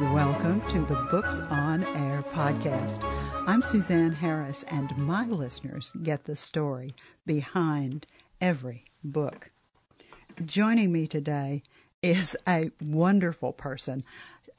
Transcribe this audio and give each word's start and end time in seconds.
Welcome 0.00 0.60
to 0.70 0.84
the 0.86 1.06
Books 1.08 1.38
on 1.38 1.84
Air 1.84 2.20
podcast. 2.32 2.98
I'm 3.46 3.62
Suzanne 3.62 4.10
Harris, 4.10 4.64
and 4.64 4.96
my 4.98 5.24
listeners 5.26 5.92
get 6.02 6.24
the 6.24 6.34
story 6.34 6.96
behind 7.24 8.04
every 8.40 8.86
book. 9.04 9.52
Joining 10.44 10.90
me 10.90 11.06
today 11.06 11.62
is 12.02 12.36
a 12.48 12.72
wonderful 12.84 13.52
person. 13.52 14.02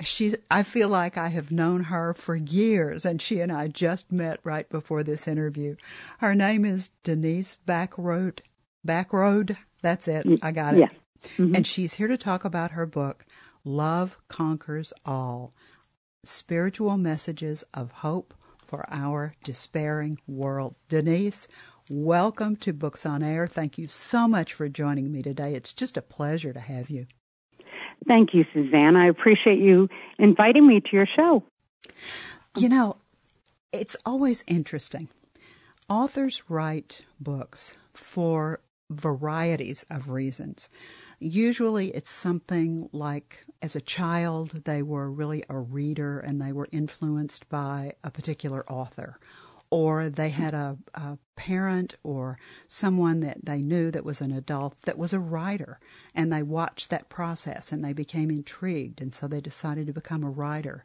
She, 0.01 0.35
I 0.49 0.63
feel 0.63 0.87
like 0.87 1.17
I 1.17 1.27
have 1.27 1.51
known 1.51 1.83
her 1.85 2.13
for 2.13 2.37
years, 2.37 3.05
and 3.05 3.21
she 3.21 3.41
and 3.41 3.51
I 3.51 3.67
just 3.67 4.13
met 4.13 4.39
right 4.45 4.69
before 4.69 5.03
this 5.03 5.27
interview. 5.27 5.75
Her 6.19 6.33
name 6.33 6.63
is 6.63 6.91
Denise 7.03 7.57
Bachrodt. 7.67 8.39
Bachrodt, 8.87 9.57
that's 9.81 10.07
it. 10.07 10.25
I 10.41 10.51
got 10.51 10.75
it. 10.75 10.79
Yeah. 10.79 10.89
Mm-hmm. 11.37 11.55
And 11.55 11.67
she's 11.67 11.95
here 11.95 12.07
to 12.07 12.17
talk 12.17 12.45
about 12.45 12.71
her 12.71 12.85
book, 12.85 13.25
Love 13.67 14.19
Conquers 14.27 14.93
All 15.07 15.51
Spiritual 16.23 16.97
Messages 16.97 17.63
of 17.73 17.91
Hope 17.91 18.35
for 18.63 18.85
Our 18.91 19.33
Despairing 19.43 20.19
World. 20.27 20.75
Denise, 20.87 21.47
welcome 21.89 22.57
to 22.57 22.73
Books 22.73 23.07
on 23.07 23.23
Air. 23.23 23.47
Thank 23.47 23.79
you 23.79 23.87
so 23.87 24.27
much 24.27 24.53
for 24.53 24.69
joining 24.69 25.11
me 25.11 25.23
today. 25.23 25.55
It's 25.55 25.73
just 25.73 25.97
a 25.97 26.03
pleasure 26.03 26.53
to 26.53 26.59
have 26.59 26.91
you. 26.91 27.07
Thank 28.07 28.35
you, 28.35 28.45
Suzanne. 28.53 28.95
I 28.95 29.07
appreciate 29.07 29.57
you 29.57 29.89
inviting 30.19 30.67
me 30.67 30.79
to 30.79 30.89
your 30.91 31.07
show. 31.15 31.43
You 32.55 32.69
know, 32.69 32.97
it's 33.71 33.95
always 34.05 34.43
interesting. 34.45 35.09
Authors 35.89 36.43
write 36.47 37.01
books 37.19 37.77
for 37.95 38.59
varieties 38.91 39.87
of 39.89 40.09
reasons. 40.09 40.69
Usually 41.25 41.87
it's 41.87 42.11
something 42.11 42.87
like 42.91 43.45
as 43.59 43.75
a 43.75 43.81
child 43.81 44.63
they 44.65 44.83
were 44.83 45.09
really 45.09 45.43
a 45.49 45.57
reader 45.57 46.19
and 46.19 46.39
they 46.39 46.51
were 46.51 46.67
influenced 46.71 47.49
by 47.49 47.93
a 48.03 48.11
particular 48.11 48.63
author. 48.71 49.17
Or 49.71 50.07
they 50.07 50.29
had 50.29 50.53
a, 50.53 50.77
a 50.93 51.17
parent 51.35 51.95
or 52.03 52.37
someone 52.67 53.21
that 53.21 53.43
they 53.43 53.61
knew 53.63 53.89
that 53.89 54.05
was 54.05 54.21
an 54.21 54.31
adult 54.31 54.79
that 54.83 54.99
was 54.99 55.13
a 55.13 55.19
writer, 55.19 55.79
and 56.13 56.31
they 56.31 56.43
watched 56.43 56.91
that 56.91 57.09
process 57.09 57.71
and 57.71 57.83
they 57.83 57.91
became 57.91 58.29
intrigued, 58.29 59.01
and 59.01 59.15
so 59.15 59.27
they 59.27 59.41
decided 59.41 59.87
to 59.87 59.93
become 59.93 60.23
a 60.23 60.29
writer. 60.29 60.83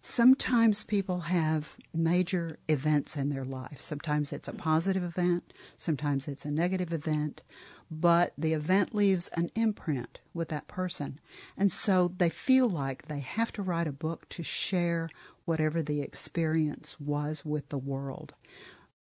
Sometimes 0.00 0.84
people 0.84 1.20
have 1.22 1.76
major 1.92 2.60
events 2.68 3.16
in 3.16 3.30
their 3.30 3.44
life. 3.44 3.80
Sometimes 3.80 4.32
it's 4.32 4.46
a 4.46 4.52
positive 4.52 5.02
event, 5.02 5.52
sometimes 5.76 6.28
it's 6.28 6.44
a 6.44 6.50
negative 6.52 6.92
event, 6.92 7.42
but 7.90 8.32
the 8.36 8.52
event 8.52 8.94
leaves 8.94 9.28
an 9.28 9.50
imprint 9.54 10.18
with 10.34 10.48
that 10.48 10.68
person. 10.68 11.20
And 11.56 11.70
so 11.70 12.12
they 12.16 12.28
feel 12.28 12.68
like 12.68 13.06
they 13.06 13.20
have 13.20 13.52
to 13.52 13.62
write 13.62 13.86
a 13.86 13.92
book 13.92 14.28
to 14.30 14.42
share 14.42 15.08
whatever 15.44 15.82
the 15.82 16.02
experience 16.02 17.00
was 17.00 17.44
with 17.44 17.68
the 17.68 17.78
world. 17.78 18.34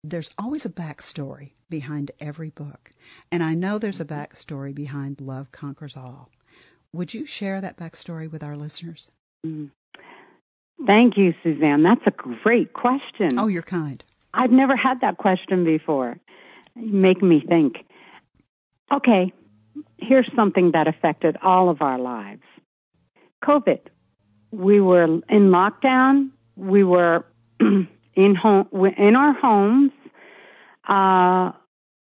There's 0.03 0.31
always 0.37 0.65
a 0.65 0.69
backstory 0.69 1.51
behind 1.69 2.11
every 2.19 2.49
book. 2.49 2.91
And 3.31 3.41
I 3.41 3.55
know 3.55 3.79
there's 3.79 4.01
a 4.01 4.05
backstory 4.05 4.75
behind 4.75 5.21
Love 5.21 5.51
Conquers 5.51 5.97
All. 5.97 6.29
Would 6.93 7.13
you 7.13 7.25
share 7.25 7.59
that 7.61 7.77
backstory 7.77 8.31
with 8.31 8.43
our 8.43 8.55
listeners? 8.55 9.09
Mm. 9.45 9.71
Thank 10.85 11.17
you, 11.17 11.33
Suzanne. 11.41 11.83
That's 11.83 12.05
a 12.05 12.11
great 12.11 12.73
question. 12.73 13.39
Oh, 13.39 13.47
you're 13.47 13.63
kind. 13.63 14.03
I've 14.33 14.51
never 14.51 14.75
had 14.75 15.01
that 15.01 15.17
question 15.17 15.63
before. 15.63 16.17
You 16.75 16.91
make 16.93 17.21
me 17.23 17.43
think. 17.47 17.77
Okay, 18.95 19.33
here's 19.97 20.29
something 20.37 20.71
that 20.71 20.87
affected 20.87 21.35
all 21.41 21.69
of 21.69 21.81
our 21.81 21.99
lives 21.99 22.43
COVID. 23.43 23.79
We 24.51 24.79
were 24.79 25.03
in 25.03 25.49
lockdown. 25.49 26.29
We 26.55 26.85
were 26.85 27.25
in 27.59 28.35
home 28.35 28.69
in 28.97 29.15
our 29.17 29.33
homes. 29.33 29.91
Uh, 30.87 31.51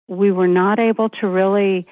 we 0.07 0.31
were 0.31 0.47
not 0.47 0.79
able 0.79 1.09
to 1.09 1.27
really 1.27 1.87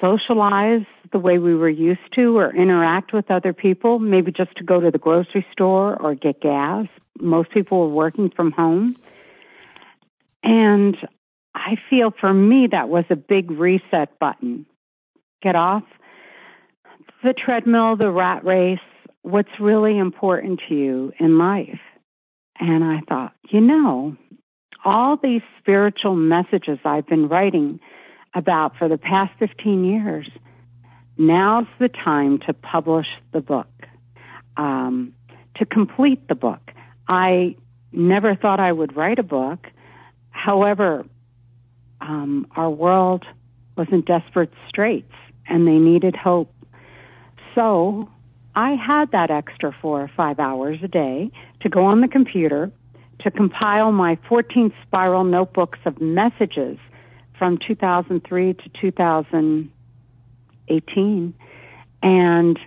socialize 0.00 0.86
the 1.12 1.18
way 1.18 1.36
we 1.38 1.54
were 1.54 1.68
used 1.68 2.00
to 2.14 2.38
or 2.38 2.54
interact 2.54 3.12
with 3.12 3.30
other 3.30 3.52
people, 3.52 3.98
maybe 3.98 4.32
just 4.32 4.56
to 4.56 4.64
go 4.64 4.80
to 4.80 4.90
the 4.90 4.98
grocery 4.98 5.46
store 5.52 6.00
or 6.00 6.14
get 6.14 6.40
gas. 6.40 6.86
Most 7.20 7.50
people 7.50 7.80
were 7.80 7.94
working 7.94 8.30
from 8.30 8.50
home. 8.50 8.96
And 10.42 10.96
I 11.54 11.76
feel 11.90 12.12
for 12.18 12.32
me 12.32 12.68
that 12.70 12.88
was 12.88 13.04
a 13.10 13.16
big 13.16 13.50
reset 13.50 14.18
button. 14.18 14.66
Get 15.42 15.56
off 15.56 15.84
the 17.22 17.32
treadmill, 17.32 17.96
the 17.96 18.10
rat 18.10 18.44
race, 18.44 18.78
what's 19.22 19.60
really 19.60 19.98
important 19.98 20.60
to 20.68 20.74
you 20.74 21.12
in 21.18 21.38
life. 21.38 21.80
And 22.58 22.84
I 22.84 23.00
thought, 23.08 23.32
you 23.50 23.60
know, 23.60 24.16
all 24.84 25.16
these 25.16 25.42
spiritual 25.58 26.16
messages 26.16 26.78
I've 26.84 27.06
been 27.06 27.28
writing 27.28 27.80
about 28.34 28.76
for 28.76 28.88
the 28.88 28.98
past 28.98 29.32
15 29.38 29.84
years, 29.84 30.28
now's 31.16 31.66
the 31.78 31.88
time 31.88 32.38
to 32.46 32.52
publish 32.52 33.06
the 33.32 33.40
book, 33.40 33.68
um, 34.56 35.14
to 35.56 35.66
complete 35.66 36.28
the 36.28 36.34
book. 36.34 36.72
I 37.08 37.56
never 37.92 38.34
thought 38.34 38.58
I 38.58 38.72
would 38.72 38.96
write 38.96 39.18
a 39.18 39.24
book. 39.24 39.66
However, 40.30 41.04
um, 42.02 42.46
our 42.56 42.68
world 42.68 43.24
was 43.76 43.86
in 43.90 44.02
desperate 44.02 44.52
straits 44.68 45.14
and 45.46 45.66
they 45.66 45.78
needed 45.78 46.14
hope. 46.16 46.52
So 47.54 48.10
I 48.54 48.74
had 48.74 49.12
that 49.12 49.30
extra 49.30 49.74
four 49.80 50.02
or 50.02 50.10
five 50.14 50.38
hours 50.38 50.78
a 50.82 50.88
day 50.88 51.30
to 51.60 51.68
go 51.68 51.84
on 51.84 52.00
the 52.00 52.08
computer 52.08 52.72
to 53.20 53.30
compile 53.30 53.92
my 53.92 54.18
14 54.28 54.72
spiral 54.82 55.22
notebooks 55.24 55.78
of 55.84 56.00
messages 56.00 56.78
from 57.38 57.58
2003 57.66 58.54
to 58.54 58.68
2018. 58.80 61.34
And 62.02 62.58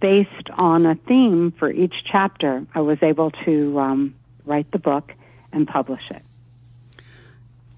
based 0.00 0.50
on 0.56 0.86
a 0.86 0.96
theme 0.96 1.52
for 1.58 1.70
each 1.70 1.94
chapter, 2.10 2.66
I 2.74 2.80
was 2.80 2.98
able 3.02 3.30
to 3.44 3.78
um, 3.78 4.14
write 4.44 4.70
the 4.72 4.78
book 4.78 5.12
and 5.52 5.68
publish 5.68 6.02
it. 6.10 6.22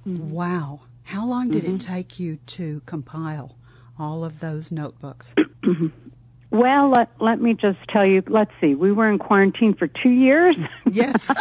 Wow. 0.06 0.80
How 1.06 1.24
long 1.24 1.50
did 1.50 1.62
mm-hmm. 1.62 1.76
it 1.76 1.80
take 1.82 2.18
you 2.18 2.38
to 2.46 2.82
compile 2.84 3.56
all 3.96 4.24
of 4.24 4.40
those 4.40 4.72
notebooks? 4.72 5.36
well, 6.50 6.90
let, 6.90 7.10
let 7.20 7.40
me 7.40 7.54
just 7.54 7.78
tell 7.88 8.04
you, 8.04 8.24
let's 8.26 8.50
see, 8.60 8.74
we 8.74 8.90
were 8.90 9.08
in 9.08 9.20
quarantine 9.20 9.72
for 9.74 9.86
two 9.86 10.10
years. 10.10 10.56
Yes. 10.90 11.32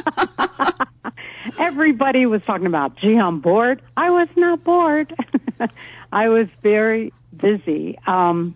Everybody 1.59 2.27
was 2.27 2.43
talking 2.43 2.67
about, 2.67 2.95
gee, 2.97 3.17
I'm 3.17 3.39
bored. 3.39 3.81
I 3.97 4.11
was 4.11 4.27
not 4.35 4.63
bored. 4.63 5.15
I 6.11 6.29
was 6.29 6.47
very 6.61 7.11
busy 7.35 7.97
um, 8.05 8.53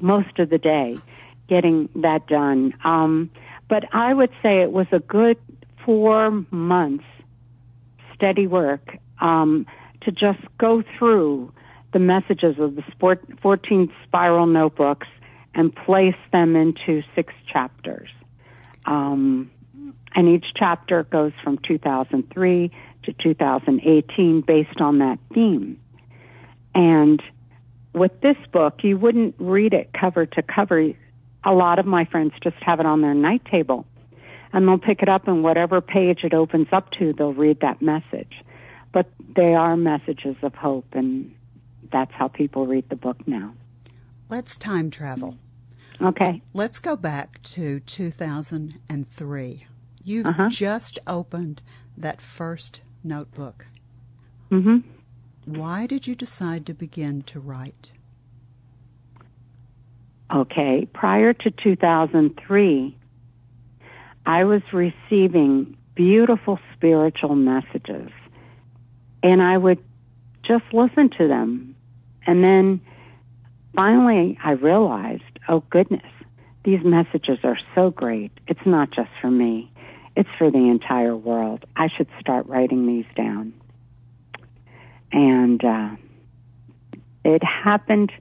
most 0.00 0.38
of 0.38 0.50
the 0.50 0.58
day 0.58 0.98
getting 1.48 1.88
that 1.94 2.26
done. 2.26 2.74
Um, 2.84 3.30
but 3.70 3.84
I 3.94 4.12
would 4.12 4.30
say 4.42 4.60
it 4.60 4.70
was 4.70 4.86
a 4.92 4.98
good 4.98 5.38
four 5.82 6.44
months 6.50 7.04
steady 8.14 8.46
work. 8.46 8.98
Um, 9.18 9.66
to 10.06 10.12
just 10.12 10.40
go 10.58 10.82
through 10.96 11.52
the 11.92 11.98
messages 11.98 12.58
of 12.58 12.76
the 12.76 12.82
sport, 12.92 13.22
14 13.42 13.92
spiral 14.04 14.46
notebooks 14.46 15.08
and 15.54 15.74
place 15.74 16.14
them 16.32 16.56
into 16.56 17.02
six 17.14 17.34
chapters. 17.52 18.08
Um, 18.86 19.50
and 20.14 20.28
each 20.28 20.46
chapter 20.54 21.02
goes 21.04 21.32
from 21.42 21.58
2003 21.58 22.70
to 23.04 23.12
2018 23.12 24.40
based 24.42 24.80
on 24.80 24.98
that 24.98 25.18
theme. 25.34 25.80
And 26.74 27.22
with 27.92 28.20
this 28.20 28.36
book, 28.52 28.80
you 28.82 28.96
wouldn't 28.96 29.34
read 29.38 29.72
it 29.72 29.90
cover 29.98 30.26
to 30.26 30.42
cover. 30.42 30.92
A 31.44 31.52
lot 31.52 31.78
of 31.78 31.86
my 31.86 32.04
friends 32.04 32.32
just 32.42 32.56
have 32.60 32.78
it 32.78 32.86
on 32.86 33.00
their 33.00 33.14
night 33.14 33.42
table. 33.50 33.86
And 34.52 34.68
they'll 34.68 34.78
pick 34.78 35.02
it 35.02 35.08
up, 35.08 35.26
and 35.28 35.42
whatever 35.42 35.80
page 35.80 36.20
it 36.22 36.32
opens 36.32 36.68
up 36.72 36.90
to, 36.92 37.12
they'll 37.12 37.34
read 37.34 37.60
that 37.60 37.82
message 37.82 38.32
but 38.96 39.10
they 39.36 39.52
are 39.52 39.76
messages 39.76 40.36
of 40.40 40.54
hope, 40.54 40.86
and 40.92 41.30
that's 41.92 42.12
how 42.14 42.28
people 42.28 42.66
read 42.66 42.88
the 42.88 42.96
book 42.96 43.18
now. 43.28 43.52
Let's 44.30 44.56
time 44.56 44.90
travel. 44.90 45.36
Okay. 46.00 46.40
Let's 46.54 46.78
go 46.78 46.96
back 46.96 47.42
to 47.42 47.80
2003. 47.80 49.66
You've 50.02 50.26
uh-huh. 50.26 50.48
just 50.48 50.98
opened 51.06 51.60
that 51.94 52.22
first 52.22 52.80
notebook. 53.04 53.66
Mm-hmm. 54.50 54.78
Why 55.44 55.86
did 55.86 56.06
you 56.06 56.14
decide 56.14 56.64
to 56.64 56.72
begin 56.72 57.20
to 57.24 57.38
write? 57.38 57.92
Okay. 60.34 60.88
Prior 60.94 61.34
to 61.34 61.50
2003, 61.50 62.96
I 64.24 64.44
was 64.44 64.62
receiving 64.72 65.76
beautiful 65.94 66.58
spiritual 66.74 67.34
messages 67.34 68.10
and 69.26 69.42
I 69.42 69.58
would 69.58 69.82
just 70.44 70.64
listen 70.72 71.10
to 71.18 71.26
them. 71.26 71.74
And 72.26 72.44
then 72.44 72.80
finally 73.74 74.38
I 74.42 74.52
realized, 74.52 75.24
oh 75.48 75.64
goodness, 75.68 76.06
these 76.64 76.78
messages 76.84 77.38
are 77.42 77.58
so 77.74 77.90
great. 77.90 78.30
It's 78.46 78.64
not 78.64 78.92
just 78.92 79.10
for 79.20 79.30
me, 79.30 79.70
it's 80.14 80.28
for 80.38 80.50
the 80.50 80.68
entire 80.68 81.16
world. 81.16 81.64
I 81.76 81.88
should 81.96 82.06
start 82.20 82.46
writing 82.46 82.86
these 82.86 83.04
down. 83.16 83.52
And 85.10 85.64
uh, 85.64 85.96
it 87.24 87.42
happened 87.42 88.12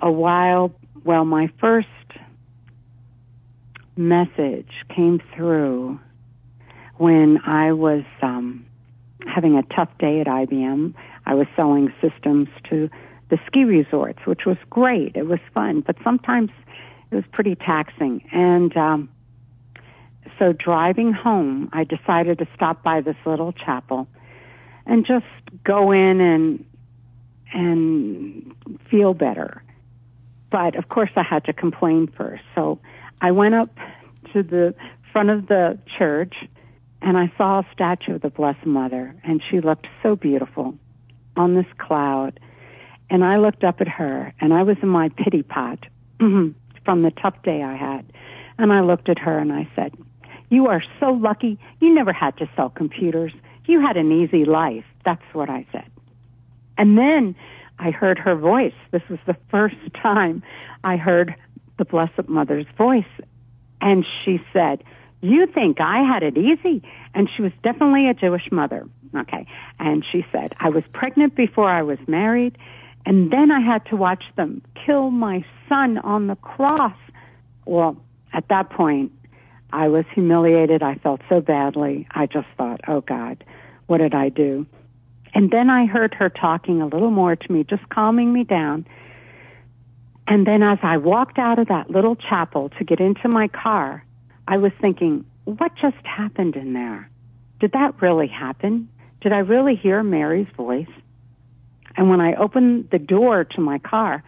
a 0.00 0.10
while, 0.10 0.74
well, 1.02 1.24
my 1.24 1.50
first 1.60 1.88
message 3.96 4.70
came 4.94 5.22
through 5.34 5.98
when 6.98 7.38
I 7.46 7.72
was 7.72 8.04
um, 8.20 8.65
having 9.26 9.56
a 9.56 9.62
tough 9.74 9.90
day 9.98 10.20
at 10.20 10.26
IBM. 10.26 10.94
I 11.24 11.34
was 11.34 11.46
selling 11.56 11.92
systems 12.00 12.48
to 12.70 12.88
the 13.28 13.38
ski 13.46 13.64
resorts, 13.64 14.20
which 14.24 14.46
was 14.46 14.56
great. 14.70 15.16
It 15.16 15.26
was 15.26 15.40
fun, 15.52 15.80
but 15.80 15.96
sometimes 16.04 16.50
it 17.10 17.14
was 17.14 17.24
pretty 17.32 17.54
taxing. 17.56 18.28
And 18.32 18.76
um, 18.76 19.08
so 20.38 20.52
driving 20.52 21.12
home, 21.12 21.68
I 21.72 21.84
decided 21.84 22.38
to 22.38 22.48
stop 22.54 22.82
by 22.82 23.00
this 23.00 23.16
little 23.24 23.52
chapel 23.52 24.06
and 24.86 25.06
just 25.06 25.26
go 25.64 25.92
in 25.92 26.20
and 26.20 26.64
and 27.52 28.54
feel 28.90 29.14
better. 29.14 29.62
But 30.50 30.76
of 30.76 30.88
course, 30.88 31.10
I 31.16 31.22
had 31.22 31.44
to 31.44 31.52
complain 31.52 32.08
first. 32.08 32.42
So 32.54 32.80
I 33.20 33.30
went 33.30 33.54
up 33.54 33.74
to 34.32 34.42
the 34.42 34.74
front 35.12 35.30
of 35.30 35.46
the 35.46 35.78
church 35.98 36.34
and 37.02 37.16
I 37.16 37.24
saw 37.36 37.60
a 37.60 37.66
statue 37.72 38.16
of 38.16 38.22
the 38.22 38.30
Blessed 38.30 38.66
Mother, 38.66 39.14
and 39.24 39.42
she 39.50 39.60
looked 39.60 39.86
so 40.02 40.16
beautiful 40.16 40.74
on 41.36 41.54
this 41.54 41.66
cloud. 41.78 42.40
And 43.08 43.24
I 43.24 43.36
looked 43.36 43.62
up 43.62 43.80
at 43.80 43.88
her, 43.88 44.32
and 44.40 44.52
I 44.52 44.62
was 44.62 44.76
in 44.82 44.88
my 44.88 45.10
pity 45.10 45.42
pot 45.42 45.78
from 46.18 46.54
the 46.86 47.12
tough 47.22 47.40
day 47.42 47.62
I 47.62 47.76
had. 47.76 48.04
And 48.58 48.72
I 48.72 48.80
looked 48.80 49.08
at 49.08 49.18
her 49.18 49.38
and 49.38 49.52
I 49.52 49.68
said, 49.76 49.92
You 50.48 50.66
are 50.68 50.82
so 50.98 51.10
lucky. 51.10 51.58
You 51.80 51.94
never 51.94 52.12
had 52.12 52.36
to 52.38 52.48
sell 52.56 52.70
computers. 52.70 53.32
You 53.66 53.80
had 53.80 53.96
an 53.96 54.10
easy 54.10 54.44
life. 54.44 54.84
That's 55.04 55.22
what 55.32 55.50
I 55.50 55.66
said. 55.72 55.90
And 56.78 56.96
then 56.96 57.36
I 57.78 57.90
heard 57.90 58.18
her 58.18 58.34
voice. 58.34 58.74
This 58.90 59.02
was 59.08 59.18
the 59.26 59.36
first 59.50 59.76
time 60.02 60.42
I 60.82 60.96
heard 60.96 61.34
the 61.78 61.84
Blessed 61.84 62.28
Mother's 62.28 62.66
voice. 62.78 63.04
And 63.80 64.06
she 64.24 64.40
said, 64.52 64.82
you 65.26 65.46
think 65.46 65.80
I 65.80 66.02
had 66.02 66.22
it 66.22 66.36
easy? 66.36 66.82
And 67.14 67.28
she 67.34 67.42
was 67.42 67.52
definitely 67.62 68.08
a 68.08 68.14
Jewish 68.14 68.50
mother. 68.50 68.86
Okay. 69.14 69.46
And 69.78 70.04
she 70.10 70.24
said, 70.32 70.54
I 70.58 70.68
was 70.68 70.84
pregnant 70.92 71.34
before 71.34 71.70
I 71.70 71.82
was 71.82 71.98
married, 72.06 72.58
and 73.04 73.30
then 73.30 73.50
I 73.50 73.60
had 73.60 73.86
to 73.86 73.96
watch 73.96 74.24
them 74.36 74.62
kill 74.84 75.10
my 75.10 75.44
son 75.68 75.98
on 75.98 76.26
the 76.26 76.36
cross. 76.36 76.96
Well, 77.64 77.96
at 78.32 78.48
that 78.48 78.70
point, 78.70 79.12
I 79.72 79.88
was 79.88 80.04
humiliated. 80.12 80.82
I 80.82 80.96
felt 80.96 81.20
so 81.28 81.40
badly. 81.40 82.06
I 82.10 82.26
just 82.26 82.48
thought, 82.56 82.80
oh 82.88 83.00
God, 83.00 83.44
what 83.86 83.98
did 83.98 84.14
I 84.14 84.28
do? 84.28 84.66
And 85.34 85.50
then 85.50 85.68
I 85.70 85.86
heard 85.86 86.14
her 86.14 86.28
talking 86.28 86.80
a 86.80 86.86
little 86.86 87.10
more 87.10 87.36
to 87.36 87.52
me, 87.52 87.64
just 87.64 87.88
calming 87.90 88.32
me 88.32 88.44
down. 88.44 88.86
And 90.26 90.46
then 90.46 90.62
as 90.62 90.78
I 90.82 90.96
walked 90.96 91.38
out 91.38 91.58
of 91.58 91.68
that 91.68 91.90
little 91.90 92.16
chapel 92.16 92.70
to 92.78 92.84
get 92.84 93.00
into 93.00 93.28
my 93.28 93.48
car, 93.48 94.04
I 94.48 94.58
was 94.58 94.72
thinking, 94.80 95.24
what 95.44 95.72
just 95.80 96.04
happened 96.04 96.56
in 96.56 96.72
there? 96.72 97.10
Did 97.60 97.72
that 97.72 98.00
really 98.00 98.28
happen? 98.28 98.88
Did 99.20 99.32
I 99.32 99.38
really 99.38 99.76
hear 99.76 100.02
Mary's 100.02 100.48
voice? 100.56 100.86
And 101.96 102.10
when 102.10 102.20
I 102.20 102.34
opened 102.34 102.90
the 102.92 102.98
door 102.98 103.44
to 103.44 103.60
my 103.60 103.78
car, 103.78 104.22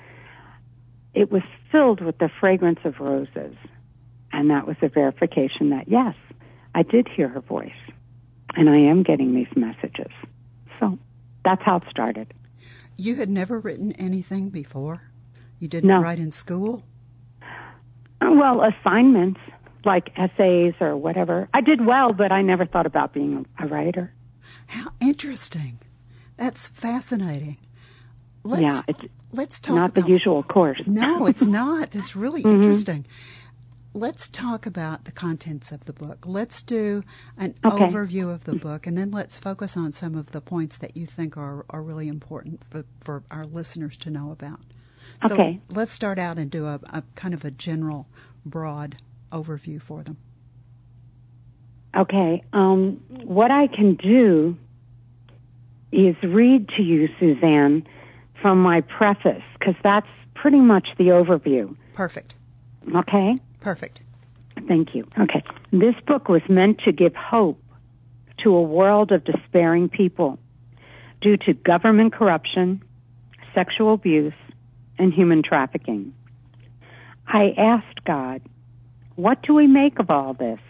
it 1.14 1.30
was 1.30 1.42
filled 1.70 2.00
with 2.00 2.18
the 2.18 2.30
fragrance 2.40 2.80
of 2.84 2.98
roses. 3.00 3.54
And 4.32 4.50
that 4.50 4.66
was 4.66 4.76
a 4.82 4.88
verification 4.88 5.70
that, 5.70 5.88
yes, 5.88 6.14
I 6.74 6.82
did 6.82 7.08
hear 7.08 7.28
her 7.28 7.40
voice. 7.40 7.70
And 8.54 8.68
I 8.68 8.78
am 8.78 9.02
getting 9.02 9.34
these 9.34 9.54
messages. 9.54 10.12
So 10.80 10.98
that's 11.44 11.62
how 11.62 11.76
it 11.76 11.84
started. 11.90 12.32
You 12.96 13.16
had 13.16 13.28
never 13.28 13.58
written 13.58 13.92
anything 13.92 14.48
before? 14.48 15.02
You 15.58 15.68
didn't 15.68 15.88
no. 15.88 16.00
write 16.00 16.18
in 16.18 16.32
school? 16.32 16.82
Well, 18.20 18.62
assignments 18.62 19.40
like 19.84 20.10
essays 20.16 20.74
or 20.80 20.96
whatever. 20.96 21.48
I 21.52 21.60
did 21.60 21.84
well, 21.84 22.12
but 22.12 22.32
I 22.32 22.42
never 22.42 22.66
thought 22.66 22.86
about 22.86 23.12
being 23.12 23.46
a 23.58 23.66
writer. 23.66 24.12
How 24.66 24.92
interesting. 25.00 25.78
That's 26.36 26.68
fascinating. 26.68 27.58
Let's, 28.44 28.62
yeah, 28.62 28.82
it's 28.88 29.00
let's 29.32 29.60
talk 29.60 29.76
not 29.76 29.90
about, 29.90 30.04
the 30.04 30.10
usual 30.10 30.42
course. 30.42 30.80
no, 30.86 31.26
it's 31.26 31.42
not. 31.46 31.94
It's 31.94 32.14
really 32.14 32.42
mm-hmm. 32.42 32.62
interesting. 32.62 33.06
Let's 33.94 34.28
talk 34.28 34.66
about 34.66 35.04
the 35.04 35.12
contents 35.12 35.72
of 35.72 35.86
the 35.86 35.92
book. 35.92 36.24
Let's 36.24 36.62
do 36.62 37.02
an 37.36 37.54
okay. 37.64 37.86
overview 37.86 38.32
of 38.32 38.44
the 38.44 38.54
book, 38.54 38.86
and 38.86 38.96
then 38.96 39.10
let's 39.10 39.36
focus 39.36 39.76
on 39.76 39.92
some 39.92 40.14
of 40.14 40.30
the 40.30 40.40
points 40.40 40.78
that 40.78 40.96
you 40.96 41.04
think 41.04 41.36
are, 41.36 41.64
are 41.70 41.82
really 41.82 42.06
important 42.06 42.62
for, 42.64 42.84
for 43.00 43.22
our 43.30 43.44
listeners 43.44 43.96
to 43.98 44.10
know 44.10 44.30
about. 44.30 44.60
So 45.26 45.34
okay. 45.34 45.60
let's 45.68 45.90
start 45.90 46.18
out 46.18 46.38
and 46.38 46.50
do 46.50 46.66
a, 46.66 46.78
a 46.92 47.02
kind 47.16 47.34
of 47.34 47.44
a 47.44 47.50
general, 47.50 48.06
broad 48.46 48.98
overview 49.32 49.80
for 49.80 50.02
them? 50.02 50.16
Okay. 51.96 52.42
Um, 52.52 53.00
what 53.08 53.50
I 53.50 53.66
can 53.66 53.94
do 53.94 54.56
is 55.90 56.16
read 56.22 56.68
to 56.76 56.82
you, 56.82 57.08
Suzanne, 57.18 57.86
from 58.40 58.60
my 58.60 58.82
preface, 58.82 59.42
because 59.58 59.74
that's 59.82 60.06
pretty 60.34 60.60
much 60.60 60.88
the 60.98 61.04
overview. 61.04 61.76
Perfect. 61.94 62.34
Okay? 62.94 63.38
Perfect. 63.60 64.02
Thank 64.68 64.94
you. 64.94 65.08
Okay. 65.18 65.42
This 65.72 65.94
book 66.06 66.28
was 66.28 66.42
meant 66.48 66.80
to 66.84 66.92
give 66.92 67.14
hope 67.14 67.60
to 68.44 68.54
a 68.54 68.62
world 68.62 69.10
of 69.12 69.24
despairing 69.24 69.88
people 69.88 70.38
due 71.20 71.36
to 71.38 71.54
government 71.54 72.12
corruption, 72.12 72.82
sexual 73.54 73.94
abuse, 73.94 74.34
and 74.98 75.12
human 75.12 75.42
trafficking. 75.42 76.14
I 77.26 77.54
asked 77.56 78.04
God 78.04 78.42
what 79.18 79.42
do 79.42 79.52
we 79.52 79.66
make 79.66 79.98
of 79.98 80.10
all 80.10 80.32
this? 80.32 80.60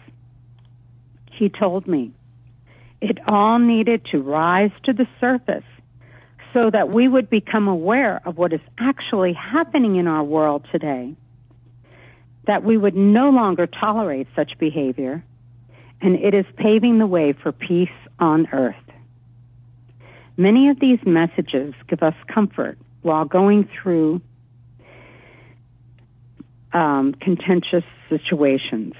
He 1.31 1.51
told 1.51 1.87
me 1.87 2.13
it 2.99 3.19
all 3.29 3.59
needed 3.59 4.07
to 4.11 4.23
rise 4.23 4.71
to 4.85 4.95
the 4.95 5.07
surface 5.21 5.69
so 6.55 6.71
that 6.71 6.89
we 6.89 7.09
would 7.09 7.29
become 7.29 7.69
aware 7.69 8.23
of 8.25 8.39
what 8.39 8.55
is 8.55 8.63
actually 8.79 9.35
happening 9.35 9.97
in 9.97 10.07
our 10.07 10.25
world 10.25 10.67
today, 10.73 11.15
that 12.47 12.65
we 12.65 12.79
would 12.79 12.97
no 12.97 13.29
longer 13.29 13.67
tolerate 13.67 14.27
such 14.35 14.59
behavior, 14.59 15.23
and 16.01 16.15
it 16.15 16.33
is 16.33 16.47
paving 16.57 16.99
the 16.99 17.07
way 17.07 17.35
for 17.35 17.53
peace 17.53 17.91
on 18.19 18.49
earth. 18.55 18.75
Many 20.39 20.71
of 20.71 20.81
these 20.81 21.01
messages 21.05 21.75
give 21.87 22.03
us 22.03 22.15
comfort 22.33 22.79
while 23.03 23.27
going 23.27 23.69
through 23.83 24.23
um, 26.79 27.13
contentious 27.15 27.83
situations. 28.09 28.95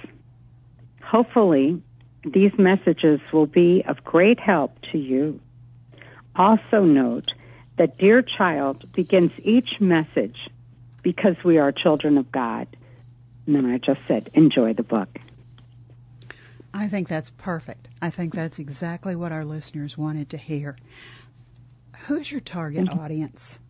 Hopefully, 1.01 1.81
these 2.25 2.51
messages 2.59 3.21
will 3.33 3.47
be 3.47 3.85
of 3.87 4.03
great 4.03 4.41
help 4.41 4.73
to 4.91 4.99
you. 4.99 5.41
Also, 6.35 6.83
note 6.83 7.31
that 7.77 7.97
Dear 7.97 8.23
Child 8.23 8.91
begins 8.93 9.31
each 9.45 9.81
message 9.81 10.37
because 11.03 11.37
we 11.45 11.59
are 11.59 11.71
children 11.71 12.19
of 12.19 12.33
God. 12.33 12.67
And 13.47 13.55
then 13.55 13.65
I 13.65 13.79
just 13.79 14.01
said, 14.09 14.29
enjoy 14.35 14.73
the 14.73 14.83
book. 14.83 15.17
I 16.75 16.89
think 16.89 17.07
that's 17.07 17.31
perfect. 17.31 17.89
I 18.03 18.11
think 18.11 18.35
that's 18.35 18.59
exactly 18.59 19.15
what 19.15 19.31
our 19.31 19.45
listeners 19.45 19.97
wanted 19.97 20.29
to 20.31 20.37
hear. 20.37 20.77
Who's 22.07 22.33
your 22.33 22.41
target 22.41 22.87
mm-hmm. 22.87 22.99
audience? 22.99 23.61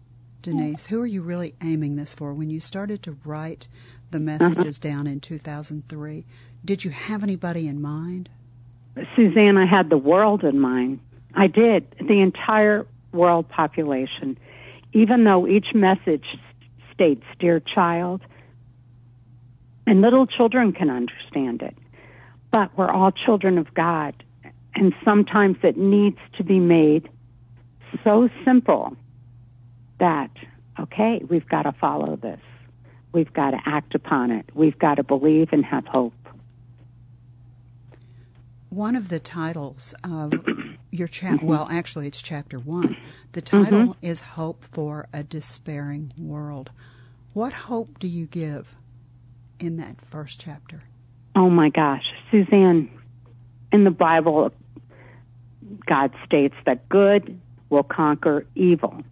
Denise, 0.41 0.87
who 0.87 1.01
are 1.01 1.07
you 1.07 1.21
really 1.21 1.55
aiming 1.63 1.97
this 1.97 2.15
for? 2.15 2.33
When 2.33 2.49
you 2.49 2.61
started 2.61 3.03
to 3.03 3.19
write 3.25 3.69
the 4.11 4.21
messages 4.21 4.79
uh-huh. 4.79 4.89
down 4.89 5.07
in 5.07 5.21
2003, 5.21 6.25
did 6.65 6.85
you 6.85 6.91
have 6.91 7.23
anybody 7.23 7.69
in 7.69 7.81
mind? 7.81 8.29
Suzanne, 9.15 9.57
I 9.57 9.67
had 9.67 9.91
the 9.91 9.99
world 9.99 10.43
in 10.45 10.59
mind. 10.59 11.01
I 11.35 11.47
did, 11.47 11.87
the 12.01 12.21
entire 12.21 12.87
world 13.13 13.49
population. 13.49 14.39
Even 14.93 15.25
though 15.25 15.47
each 15.47 15.69
message 15.75 16.25
states, 16.93 17.25
Dear 17.39 17.61
child, 17.61 18.23
and 19.87 20.01
little 20.01 20.27
children 20.27 20.73
can 20.73 20.91
understand 20.91 21.63
it. 21.63 21.77
But 22.51 22.77
we're 22.77 22.91
all 22.91 23.13
children 23.13 23.59
of 23.59 23.73
God, 23.73 24.23
and 24.75 24.93
sometimes 25.05 25.57
it 25.63 25.77
needs 25.77 26.19
to 26.37 26.45
be 26.45 26.59
made 26.59 27.09
so 28.05 28.29
simple 28.45 28.97
that, 29.99 30.31
okay, 30.79 31.23
we've 31.29 31.49
got 31.49 31.63
to 31.63 31.73
follow 31.73 32.17
this. 32.17 32.41
We've 33.19 33.33
got 33.33 33.51
to 33.51 33.59
act 33.67 33.95
upon 33.95 34.31
it. 34.31 34.47
We've 34.55 34.79
got 34.79 34.95
to 34.95 35.03
believe 35.03 35.49
and 35.53 35.65
have 35.65 35.87
hope. 35.87 36.15
One 38.71 38.95
of 38.95 39.09
the 39.09 39.19
titles 39.19 39.95
of 40.05 40.33
your 40.91 41.09
chapter, 41.09 41.45
well, 41.45 41.67
actually, 41.71 42.07
it's 42.07 42.23
chapter 42.23 42.59
one. 42.59 42.97
The 43.33 43.43
title 43.43 43.81
mm-hmm. 43.81 44.07
is 44.07 44.21
Hope 44.21 44.65
for 44.65 45.09
a 45.13 45.23
Despairing 45.23 46.13
World. 46.17 46.71
What 47.33 47.53
hope 47.53 47.99
do 47.99 48.07
you 48.07 48.27
give? 48.27 48.75
in 49.59 49.77
that 49.79 50.01
first 50.01 50.41
chapter? 50.41 50.83
Oh 51.35 51.51
my 51.51 51.71
gosh, 51.71 52.05
Suzanne, 52.31 52.91
in 53.73 53.85
the 53.85 53.91
Bible, 53.91 54.53
God 55.87 56.13
states 56.25 56.55
that 56.67 56.89
good 56.89 57.41
will 57.71 57.83
conquer 57.83 58.47
evil. 58.55 59.03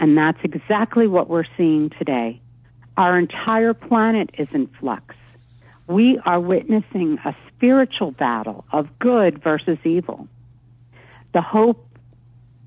And 0.00 0.16
that's 0.16 0.38
exactly 0.42 1.06
what 1.06 1.28
we're 1.28 1.44
seeing 1.58 1.90
today. 1.90 2.40
Our 2.96 3.18
entire 3.18 3.74
planet 3.74 4.30
is 4.38 4.48
in 4.52 4.66
flux. 4.80 5.14
We 5.86 6.18
are 6.24 6.40
witnessing 6.40 7.18
a 7.24 7.36
spiritual 7.48 8.10
battle 8.12 8.64
of 8.72 8.98
good 8.98 9.42
versus 9.42 9.78
evil. 9.84 10.26
The 11.34 11.42
hope 11.42 11.86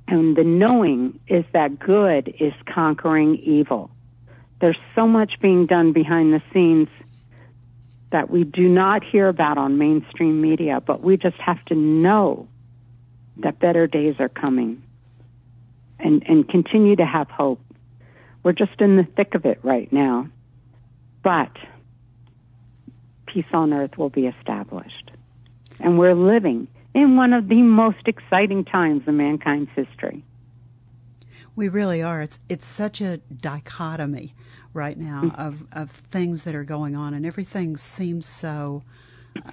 and 0.07 0.35
the 0.35 0.43
knowing 0.43 1.19
is 1.27 1.43
that 1.53 1.79
good 1.79 2.35
is 2.39 2.53
conquering 2.71 3.37
evil. 3.37 3.89
There's 4.61 4.77
so 4.93 5.07
much 5.07 5.39
being 5.41 5.65
done 5.65 5.91
behind 5.91 6.33
the 6.33 6.41
scenes 6.53 6.87
that 8.11 8.29
we 8.29 8.43
do 8.43 8.69
not 8.69 9.03
hear 9.03 9.27
about 9.27 9.57
on 9.57 9.79
mainstream 9.79 10.39
media, 10.39 10.79
but 10.85 11.01
we 11.01 11.17
just 11.17 11.37
have 11.37 11.63
to 11.65 11.75
know 11.75 12.47
that 13.37 13.57
better 13.57 13.87
days 13.87 14.15
are 14.19 14.29
coming 14.29 14.83
and, 15.99 16.23
and 16.27 16.47
continue 16.47 16.95
to 16.95 17.05
have 17.05 17.29
hope. 17.29 17.61
We're 18.43 18.53
just 18.53 18.79
in 18.79 18.97
the 18.97 19.03
thick 19.03 19.35
of 19.35 19.45
it 19.45 19.59
right 19.63 19.91
now. 19.91 20.27
But 21.23 21.51
peace 23.25 23.45
on 23.53 23.73
earth 23.73 23.97
will 23.97 24.09
be 24.09 24.27
established. 24.27 25.11
And 25.79 25.97
we're 25.97 26.15
living 26.15 26.67
in 26.93 27.15
one 27.15 27.33
of 27.33 27.47
the 27.47 27.61
most 27.61 28.07
exciting 28.07 28.65
times 28.65 29.03
in 29.07 29.17
mankind's 29.17 29.69
history. 29.75 30.23
We 31.55 31.69
really 31.69 32.01
are. 32.01 32.21
It's 32.21 32.39
it's 32.49 32.65
such 32.65 32.99
a 32.99 33.17
dichotomy 33.17 34.33
right 34.73 34.97
now 34.97 35.21
mm. 35.25 35.39
of 35.39 35.65
of 35.71 35.91
things 35.91 36.43
that 36.43 36.55
are 36.55 36.63
going 36.63 36.95
on, 36.95 37.13
and 37.13 37.25
everything 37.25 37.77
seems 37.77 38.25
so 38.25 38.83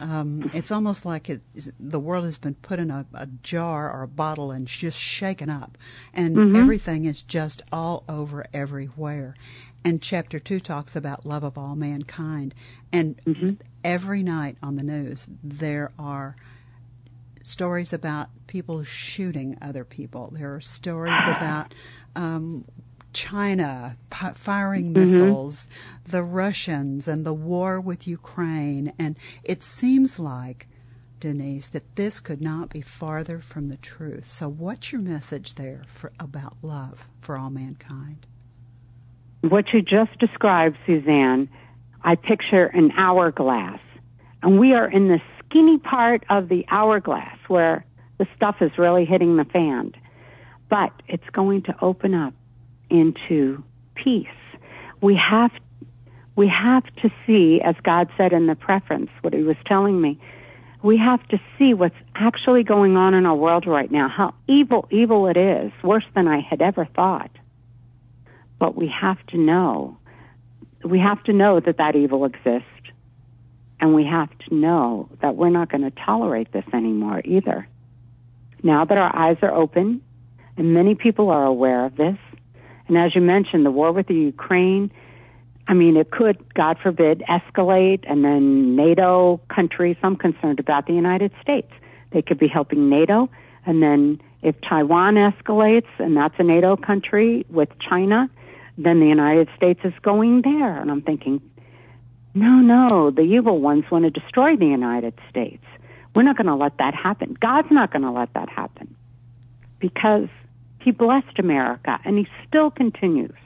um, 0.01 0.51
it's 0.53 0.71
almost 0.71 1.05
like 1.05 1.29
it, 1.29 1.41
the 1.79 2.01
world 2.01 2.25
has 2.25 2.39
been 2.39 2.55
put 2.55 2.79
in 2.79 2.91
a, 2.91 3.07
a, 3.15 3.27
jar 3.27 3.91
or 3.93 4.03
a 4.03 4.09
bottle 4.09 4.51
and 4.51 4.67
just 4.67 4.99
shaken 4.99 5.49
up, 5.49 5.79
and 6.13 6.37
mm-hmm. 6.37 6.57
everything 6.57 7.05
is 7.05 7.23
just 7.23 7.63
all 7.73 8.05
over 8.09 8.47
everywhere. 8.53 9.35
And 9.85 10.03
chapter 10.03 10.39
two 10.39 10.61
talks 10.61 10.95
about 10.95 11.25
love 11.25 11.43
of 11.43 11.57
all 11.57 11.77
mankind, 11.77 12.55
and 12.93 13.19
mm-hmm. 13.25 13.53
every 13.83 14.23
night 14.23 14.57
on 14.63 14.77
the 14.77 14.83
news 14.83 15.27
there 15.43 15.93
are 15.99 16.37
stories 17.43 17.93
about 17.93 18.29
people 18.47 18.83
shooting 18.85 19.57
other 19.63 19.85
people. 19.85 20.31
There 20.33 20.55
are 20.55 20.61
stories 20.61 21.23
about 21.27 21.75
um, 22.15 22.65
China 23.13 23.97
firing 24.35 24.93
mm-hmm. 24.93 25.01
missiles, 25.03 25.69
the 26.07 26.23
Russians, 26.23 27.09
and 27.09 27.25
the 27.25 27.35
war 27.35 27.81
with 27.81 28.07
Ukraine. 28.07 28.93
And 28.99 29.17
it 29.43 29.63
seems 29.63 30.19
like, 30.19 30.69
Denise, 31.19 31.69
that 31.69 31.97
this 31.97 32.19
could 32.21 32.41
not 32.41 32.71
be 32.71 32.81
farther 32.81 33.41
from 33.41 33.69
the 33.69 33.77
truth. 33.77 34.31
So, 34.31 34.49
what's 34.49 34.93
your 34.93 35.01
message 35.01 35.55
there 35.55 35.83
for, 35.87 36.13
about 36.19 36.57
love 36.63 37.07
for 37.21 37.37
all 37.37 37.51
mankind? 37.51 38.27
What 39.43 39.67
you 39.73 39.83
just 39.83 40.19
described, 40.19 40.77
Suzanne, 40.87 41.49
I 42.03 42.15
picture 42.15 42.67
an 42.67 42.93
hourglass. 42.97 43.81
And 44.43 44.59
we 44.59 44.73
are 44.73 44.91
in 44.91 45.09
the 45.09 45.21
skinny 45.39 45.79
part 45.79 46.25
of 46.31 46.49
the 46.49 46.65
hourglass 46.71 47.37
where 47.49 47.85
the 48.19 48.27
stuff 48.37 48.57
is 48.61 48.71
really 48.79 49.05
hitting 49.05 49.37
the 49.37 49.45
fan. 49.45 49.93
But 50.69 50.93
it's 51.09 51.29
going 51.33 51.63
to 51.65 51.75
open 51.83 52.15
up 52.15 52.35
into 52.91 53.63
peace. 53.95 54.27
We 55.01 55.17
have 55.17 55.51
we 56.37 56.49
have 56.49 56.85
to 57.03 57.11
see, 57.27 57.61
as 57.63 57.75
God 57.83 58.09
said 58.17 58.33
in 58.33 58.47
the 58.47 58.55
preference, 58.55 59.11
what 59.21 59.35
He 59.35 59.43
was 59.43 59.57
telling 59.67 60.01
me. 60.01 60.19
We 60.83 60.97
have 60.97 61.27
to 61.29 61.39
see 61.59 61.75
what's 61.75 61.95
actually 62.15 62.63
going 62.63 62.97
on 62.97 63.13
in 63.13 63.27
our 63.27 63.35
world 63.35 63.67
right 63.67 63.91
now. 63.91 64.09
How 64.09 64.35
evil, 64.49 64.89
evil 64.91 65.27
it 65.27 65.37
is, 65.37 65.71
worse 65.83 66.07
than 66.15 66.27
I 66.27 66.41
had 66.41 66.63
ever 66.63 66.87
thought. 66.97 67.31
But 68.59 68.75
we 68.75 68.89
have 68.89 69.19
to 69.29 69.39
know. 69.39 69.99
We 70.83 70.99
have 70.99 71.23
to 71.25 71.35
know 71.35 71.61
that 71.61 71.77
that 71.77 71.97
evil 71.97 72.25
exists, 72.25 72.65
and 73.79 73.95
we 73.95 74.07
have 74.07 74.31
to 74.49 74.55
know 74.55 75.11
that 75.21 75.37
we're 75.37 75.51
not 75.51 75.71
going 75.71 75.83
to 75.83 75.91
tolerate 75.91 76.53
this 76.53 76.65
anymore 76.73 77.21
either. 77.25 77.69
Now 78.63 78.87
that 78.87 78.97
our 78.97 79.15
eyes 79.15 79.37
are 79.43 79.53
open, 79.53 80.01
and 80.57 80.73
many 80.73 80.95
people 80.95 81.29
are 81.29 81.45
aware 81.45 81.85
of 81.85 81.97
this, 81.97 82.17
and 82.91 82.99
as 82.99 83.15
you 83.15 83.21
mentioned, 83.21 83.65
the 83.65 83.71
war 83.71 83.93
with 83.93 84.09
the 84.09 84.15
Ukraine, 84.15 84.91
I 85.69 85.75
mean, 85.75 85.97
it 85.97 86.11
could, 86.11 86.43
God 86.55 86.77
forbid, 86.83 87.23
escalate, 87.29 88.03
and 88.09 88.25
then 88.25 88.75
NATO 88.75 89.41
countries, 89.49 89.97
I'm 90.03 90.17
concerned 90.17 90.59
about 90.59 90.89
the 90.89 90.95
United 90.95 91.31
States. 91.41 91.71
They 92.11 92.21
could 92.21 92.41
be 92.41 92.49
helping 92.49 92.91
NATO, 92.91 93.31
and 93.65 93.81
then 93.81 94.21
if 94.43 94.57
Taiwan 94.69 95.15
escalates, 95.15 95.87
and 96.01 96.17
that's 96.17 96.35
a 96.39 96.43
NATO 96.43 96.77
country 96.77 97.47
with 97.49 97.69
China, 97.79 98.29
then 98.77 98.99
the 98.99 99.07
United 99.07 99.49
States 99.57 99.79
is 99.85 99.93
going 100.03 100.43
there. 100.43 100.77
And 100.81 100.91
I'm 100.91 101.03
thinking, 101.03 101.41
no, 102.35 102.57
no, 102.57 103.13
the 103.13 103.23
evil 103.23 103.61
ones 103.61 103.85
want 103.89 104.03
to 104.05 104.11
destroy 104.11 104.57
the 104.57 104.67
United 104.67 105.15
States. 105.31 105.63
We're 106.17 106.23
not 106.23 106.37
going 106.37 106.49
to 106.49 106.57
let 106.57 106.79
that 106.79 106.97
happen. 106.97 107.37
God's 107.41 107.71
not 107.71 107.93
going 107.93 108.03
to 108.03 108.11
let 108.11 108.35
that 108.35 108.49
happen 108.49 108.97
because 109.79 110.29
he 110.83 110.91
blessed 110.91 111.39
America, 111.39 111.99
and 112.05 112.19
he 112.19 112.27
still 112.47 112.71
continues 112.71 113.37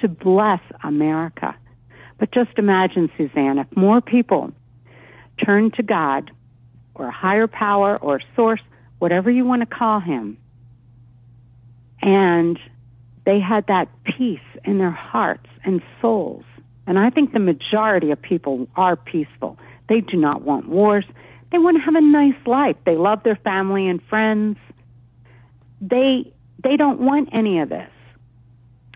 to 0.00 0.08
bless 0.08 0.60
America. 0.82 1.54
But 2.18 2.32
just 2.32 2.50
imagine, 2.58 3.10
Suzanne, 3.16 3.58
if 3.58 3.66
more 3.76 4.00
people 4.00 4.52
turn 5.44 5.70
to 5.72 5.82
God 5.82 6.30
or 6.94 7.08
a 7.08 7.12
higher 7.12 7.46
power 7.46 7.96
or 7.96 8.20
source, 8.36 8.60
whatever 8.98 9.30
you 9.30 9.44
want 9.44 9.60
to 9.62 9.66
call 9.66 10.00
him, 10.00 10.36
and 12.00 12.58
they 13.24 13.40
had 13.40 13.66
that 13.68 13.88
peace 14.04 14.40
in 14.64 14.78
their 14.78 14.90
hearts 14.90 15.48
and 15.64 15.82
souls. 16.00 16.44
And 16.86 16.98
I 16.98 17.10
think 17.10 17.32
the 17.32 17.38
majority 17.38 18.10
of 18.10 18.20
people 18.20 18.66
are 18.76 18.96
peaceful. 18.96 19.58
They 19.88 20.00
do 20.00 20.16
not 20.16 20.42
want 20.42 20.68
wars. 20.68 21.04
They 21.52 21.58
want 21.58 21.76
to 21.76 21.82
have 21.82 21.94
a 21.94 22.00
nice 22.00 22.46
life. 22.46 22.76
They 22.84 22.96
love 22.96 23.22
their 23.22 23.36
family 23.36 23.88
and 23.88 24.02
friends. 24.02 24.56
They 25.80 26.31
they 26.62 26.76
don't 26.76 27.00
want 27.00 27.30
any 27.32 27.60
of 27.60 27.68
this. 27.68 27.90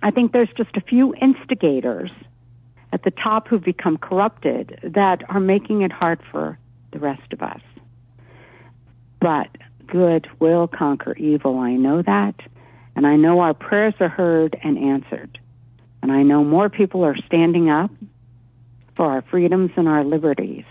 I 0.02 0.10
think 0.10 0.32
there's 0.32 0.52
just 0.56 0.76
a 0.76 0.80
few 0.80 1.14
instigators 1.14 2.10
at 2.92 3.02
the 3.02 3.10
top 3.10 3.48
who've 3.48 3.62
become 3.62 3.98
corrupted 3.98 4.78
that 4.82 5.22
are 5.28 5.40
making 5.40 5.82
it 5.82 5.92
hard 5.92 6.20
for 6.30 6.58
the 6.92 6.98
rest 6.98 7.32
of 7.32 7.42
us. 7.42 7.60
But 9.20 9.48
good 9.86 10.28
will 10.38 10.68
conquer 10.68 11.16
evil. 11.16 11.58
I 11.58 11.72
know 11.72 12.02
that. 12.02 12.34
And 12.94 13.06
I 13.06 13.16
know 13.16 13.40
our 13.40 13.54
prayers 13.54 13.94
are 14.00 14.08
heard 14.08 14.56
and 14.62 14.78
answered. 14.78 15.38
And 16.02 16.12
I 16.12 16.22
know 16.22 16.44
more 16.44 16.68
people 16.68 17.04
are 17.04 17.16
standing 17.26 17.68
up 17.68 17.90
for 18.96 19.06
our 19.06 19.22
freedoms 19.22 19.72
and 19.76 19.88
our 19.88 20.04
liberties 20.04 20.64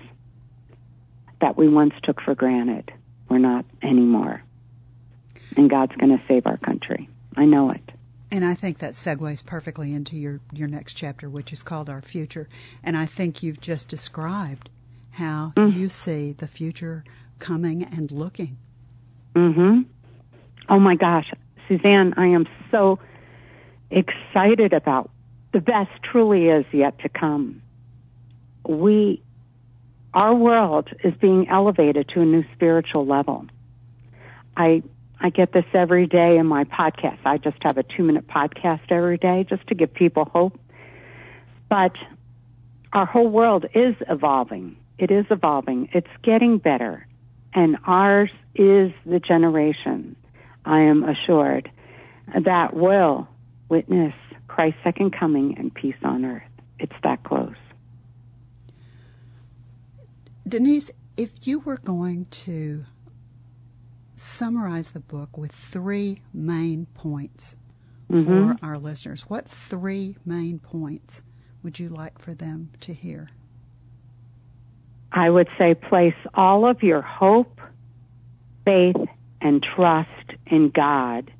that 1.42 1.58
we 1.58 1.68
once 1.68 1.94
took 2.04 2.22
for 2.22 2.34
granted. 2.34 2.92
We're 3.30 3.40
not 3.40 3.66
anymore 3.84 4.44
and 5.56 5.70
God's 5.70 5.96
going 5.96 6.18
to 6.18 6.24
save 6.28 6.46
our 6.46 6.58
country. 6.58 7.10
I 7.36 7.46
know 7.46 7.70
it. 7.70 7.92
And 8.32 8.44
I 8.44 8.54
think 8.54 8.80
that 8.80 8.94
segues 8.94 9.46
perfectly 9.46 9.94
into 9.94 10.18
your, 10.18 10.40
your 10.52 10.68
next 10.68 10.96
chapter, 10.96 11.30
which 11.30 11.54
is 11.54 11.64
called 11.64 11.90
Our 11.90 12.02
Future. 12.02 12.50
And 12.84 12.98
I 12.98 13.06
think 13.06 13.44
you've 13.44 13.62
just 13.62 13.88
described 13.88 14.70
how 15.12 15.54
mm. 15.56 15.74
you 15.74 15.90
see 15.90 16.34
the 16.34 16.48
future 16.48 17.04
coming 17.40 17.84
and 17.84 18.12
looking. 18.12 18.58
Mm-hmm. 19.36 19.82
Oh 20.70 20.80
my 20.80 20.96
gosh, 20.96 21.32
Suzanne, 21.68 22.14
I 22.18 22.28
am 22.28 22.48
so 22.72 23.00
excited 23.92 24.74
about 24.74 25.12
the 25.54 25.60
best 25.62 25.92
truly 26.04 26.48
is 26.48 26.66
yet 26.74 27.00
to 27.00 27.10
come. 27.10 27.62
We, 28.68 29.22
our 30.14 30.34
world 30.34 30.90
is 31.04 31.14
being 31.22 31.48
elevated 31.48 32.10
to 32.10 32.22
a 32.22 32.26
new 32.26 32.44
spiritual 32.56 33.06
level. 33.06 33.46
I 34.58 34.84
I 35.20 35.30
get 35.30 35.54
this 35.54 35.66
every 35.74 36.08
day 36.08 36.38
in 36.38 36.46
my 36.46 36.66
podcast. 36.66 37.20
I 37.26 37.38
just 37.38 37.58
have 37.62 37.78
a 37.78 37.84
two 37.84 38.04
minute 38.04 38.28
podcast 38.28 38.82
every 38.90 39.18
day 39.18 39.46
just 39.48 39.66
to 39.68 39.76
give 39.76 39.94
people 39.94 40.26
hope. 40.26 40.60
But 41.70 41.94
our 42.94 43.06
whole 43.06 43.28
world 43.28 43.66
is 43.74 43.96
evolving. 44.10 44.78
It 44.98 45.12
is 45.12 45.26
evolving. 45.30 45.90
It's 45.94 46.08
getting 46.24 46.58
better. 46.58 47.08
And 47.54 47.78
ours 47.86 48.30
is 48.54 48.92
the 49.06 49.20
generation, 49.20 50.16
I 50.66 50.82
am 50.82 51.04
assured, 51.04 51.72
that 52.44 52.74
will 52.74 53.28
witness 53.70 54.14
Christ's 54.48 54.80
second 54.84 55.12
coming 55.12 55.58
and 55.58 55.74
peace 55.74 55.96
on 56.04 56.26
earth. 56.26 56.44
It's 56.80 56.94
that 57.04 57.24
close. 57.24 57.56
Denise, 60.48 60.92
if 61.18 61.48
you 61.48 61.60
were 61.60 61.78
going 61.78 62.28
to 62.30 62.86
summarize 64.16 64.92
the 64.92 65.00
book 65.00 65.38
with 65.38 65.52
three 65.52 66.22
main 66.34 66.88
points 66.94 67.56
mm-hmm. 68.10 68.26
for 68.26 68.66
our 68.66 68.78
listeners. 68.78 69.24
What 69.24 69.48
three 69.48 70.18
main 70.26 70.60
points 70.60 71.24
would 71.64 71.80
you 71.80 71.90
like 71.90 72.20
for 72.20 72.34
them 72.34 72.72
to 72.82 72.94
hear? 72.94 73.30
I 75.12 75.30
would 75.30 75.48
say 75.58 75.74
place 75.74 76.16
all 76.34 76.68
of 76.68 76.84
your 76.84 77.02
hope, 77.02 77.62
faith, 78.66 78.96
and 79.42 79.64
trust 79.64 80.10
in 80.48 80.70
God 80.70 81.32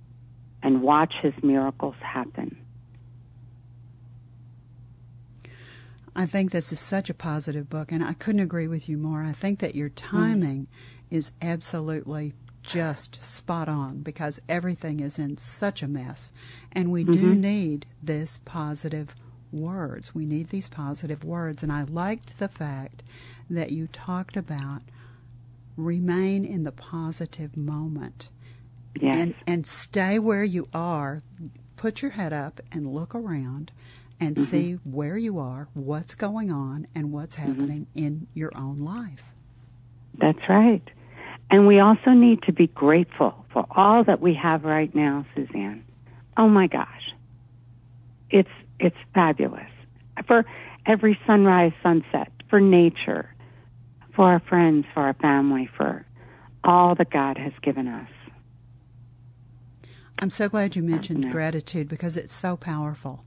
and 0.64 0.82
watch 0.82 1.14
his 1.22 1.34
miracles 1.44 1.96
happen. 2.02 2.58
I 6.16 6.26
think 6.26 6.52
this 6.52 6.72
is 6.72 6.80
such 6.80 7.10
a 7.10 7.14
positive 7.14 7.70
book, 7.70 7.92
and 7.92 8.04
I 8.04 8.14
couldn't 8.14 8.42
agree 8.42 8.68
with 8.68 8.88
you 8.88 8.98
more. 8.98 9.22
I 9.22 9.34
think 9.34 9.60
that 9.60 9.76
your 9.76 9.90
timing 9.90 10.68
mm. 10.68 11.18
is 11.18 11.34
absolutely 11.42 12.34
just 12.66 13.24
spot 13.24 13.70
on 13.70 14.00
because 14.00 14.42
everything 14.50 15.00
is 15.00 15.20
in 15.20 15.38
such 15.38 15.82
a 15.82 15.88
mess. 15.88 16.34
And 16.72 16.92
we 16.92 17.04
mm-hmm. 17.04 17.14
do 17.14 17.36
need 17.36 17.86
this 18.02 18.40
positive 18.46 19.16
words. 19.52 20.14
We 20.14 20.26
need 20.26 20.50
these 20.50 20.68
positive 20.68 21.24
words. 21.24 21.64
And 21.64 21.72
I 21.72 21.84
liked 21.84 22.40
the 22.40 22.48
fact 22.48 23.04
that 23.50 23.72
you 23.72 23.88
talked 23.88 24.36
about 24.36 24.82
remain 25.78 26.46
in 26.46 26.64
the 26.64 26.72
positive 26.72 27.58
moment. 27.58 28.30
Yes. 29.00 29.16
And, 29.16 29.36
and 29.46 29.68
stay 29.68 30.20
where 30.20 30.44
you 30.44 30.68
are. 30.74 31.22
Put 31.76 32.02
your 32.02 32.12
head 32.12 32.34
up 32.34 32.62
and 32.72 32.94
look 32.94 33.14
around 33.14 33.72
and 34.20 34.36
mm-hmm. 34.36 34.46
see 34.46 34.74
where 34.84 35.18
you 35.18 35.40
are, 35.40 35.68
what's 35.74 36.16
going 36.16 36.52
on, 36.52 36.88
and 36.96 37.12
what's 37.12 37.36
mm-hmm. 37.36 37.52
happening 37.52 37.88
mm-hmm. 37.96 38.06
in 38.06 38.28
your 38.34 38.56
own 38.58 38.80
life. 38.80 39.26
That's 40.18 40.40
right. 40.48 40.88
And 41.50 41.68
we 41.68 41.80
also 41.80 42.12
need 42.12 42.44
to 42.44 42.54
be 42.54 42.68
grateful 42.68 43.46
for 43.54 43.66
all 43.72 44.04
that 44.04 44.20
we 44.20 44.34
have 44.34 44.64
right 44.64 44.94
now, 44.94 45.26
Suzanne. 45.36 45.84
Oh 46.38 46.50
my 46.50 46.68
gosh. 46.68 47.14
It's 48.30 48.50
it's 48.80 48.98
fabulous. 49.14 49.70
For 50.28 50.46
every 50.86 51.18
sunrise, 51.26 51.72
sunset, 51.82 52.32
for 52.50 52.60
nature, 52.60 53.34
for 54.16 54.26
our 54.26 54.40
friends, 54.40 54.86
for 54.94 55.04
our 55.04 55.14
family, 55.14 55.70
for 55.78 56.06
all 56.64 56.96
that 56.96 57.12
God 57.12 57.38
has 57.38 57.54
given 57.62 57.88
us. 57.88 58.10
I'm 60.20 60.30
so 60.30 60.50
glad 60.50 60.76
you 60.76 60.84
mentioned 60.84 61.32
gratitude 61.32 61.90
because 61.90 62.18
it's 62.18 62.34
so 62.34 62.56
powerful. 62.56 63.26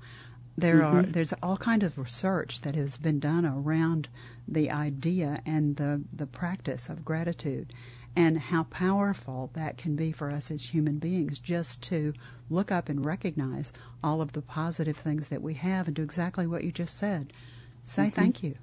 There 0.56 0.80
mm-hmm. 0.80 0.96
are 0.96 1.02
there's 1.02 1.34
all 1.42 1.56
kind 1.56 1.82
of 1.82 1.98
research 1.98 2.62
that 2.62 2.74
has 2.74 2.96
been 2.96 3.20
done 3.20 3.46
around 3.46 4.08
the 4.46 4.70
idea 4.70 5.40
and 5.46 5.76
the 5.76 6.02
the 6.12 6.26
practice 6.26 6.88
of 6.88 7.04
gratitude 7.04 7.72
and 8.16 8.38
how 8.38 8.64
powerful 8.64 9.50
that 9.54 9.78
can 9.78 9.96
be 9.96 10.12
for 10.12 10.30
us 10.30 10.50
as 10.50 10.64
human 10.64 10.98
beings 10.98 11.38
just 11.38 11.82
to 11.82 12.12
look 12.50 12.72
up 12.72 12.88
and 12.88 13.04
recognize 13.04 13.72
all 14.02 14.20
of 14.20 14.32
the 14.32 14.42
positive 14.42 14.96
things 14.96 15.28
that 15.28 15.42
we 15.42 15.54
have 15.54 15.86
and 15.86 15.96
do 15.96 16.02
exactly 16.02 16.46
what 16.46 16.64
you 16.64 16.72
just 16.72 16.96
said. 16.96 17.32
Say 17.82 18.04
mm-hmm. 18.04 18.20
thank 18.20 18.42
you 18.42 18.56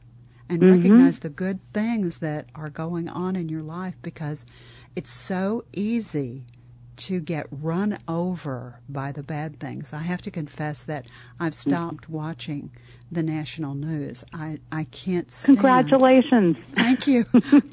and 0.50 0.62
mm-hmm. 0.62 0.76
recognize 0.76 1.20
the 1.20 1.30
good 1.30 1.60
things 1.74 2.20
that 2.20 2.48
are 2.54 2.70
going 2.70 3.08
on 3.10 3.36
in 3.36 3.50
your 3.50 3.64
life 3.64 3.96
because 4.02 4.46
it's 4.96 5.12
so 5.12 5.64
easy 5.74 6.46
to 6.98 7.20
get 7.20 7.48
run 7.52 7.98
over 8.08 8.80
by 8.88 9.12
the 9.12 9.24
bad 9.24 9.60
things. 9.60 9.94
I 9.94 10.00
have 10.00 10.22
to 10.24 10.32
confess 10.32 10.84
that 10.84 11.06
I've 11.40 11.54
mm-hmm. 11.54 11.70
stopped 11.70 12.04
mm-hmm. 12.04 12.14
watching 12.14 12.72
the 13.12 13.24
national 13.24 13.76
news. 13.76 14.24
I, 14.34 14.60
I 14.72 14.86
can't 14.86 15.32
stand. 15.32 15.58
Congratulations. 15.58 16.58
Thank 16.62 17.08
you. 17.08 17.26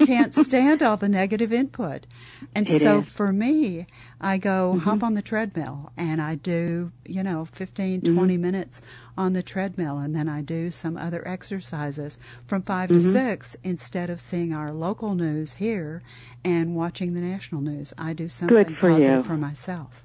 can't 0.05 0.33
stand 0.33 0.83
all 0.83 0.97
the 0.97 1.09
negative 1.09 1.51
input. 1.51 2.05
And 2.53 2.69
it 2.69 2.81
so 2.81 2.99
is. 2.99 3.09
for 3.09 3.33
me, 3.33 3.87
I 4.21 4.37
go 4.37 4.73
mm-hmm. 4.75 4.79
hop 4.79 5.03
on 5.03 5.15
the 5.15 5.21
treadmill 5.21 5.91
and 5.97 6.21
I 6.21 6.35
do, 6.35 6.91
you 7.05 7.23
know, 7.23 7.45
15, 7.45 8.01
mm-hmm. 8.01 8.15
20 8.15 8.37
minutes 8.37 8.81
on 9.17 9.33
the 9.33 9.43
treadmill 9.43 9.97
and 9.97 10.15
then 10.15 10.29
I 10.29 10.41
do 10.41 10.71
some 10.71 10.97
other 10.97 11.27
exercises 11.27 12.17
from 12.45 12.61
5 12.61 12.89
to 12.89 12.95
mm-hmm. 12.95 13.11
6 13.11 13.55
instead 13.63 14.09
of 14.09 14.21
seeing 14.21 14.53
our 14.53 14.71
local 14.71 15.15
news 15.15 15.53
here 15.53 16.03
and 16.43 16.75
watching 16.75 17.13
the 17.13 17.21
national 17.21 17.61
news. 17.61 17.93
I 17.97 18.13
do 18.13 18.29
something 18.29 18.55
Good 18.55 18.77
for 18.77 18.91
positive 18.91 19.17
you. 19.17 19.23
for 19.23 19.37
myself. 19.37 20.03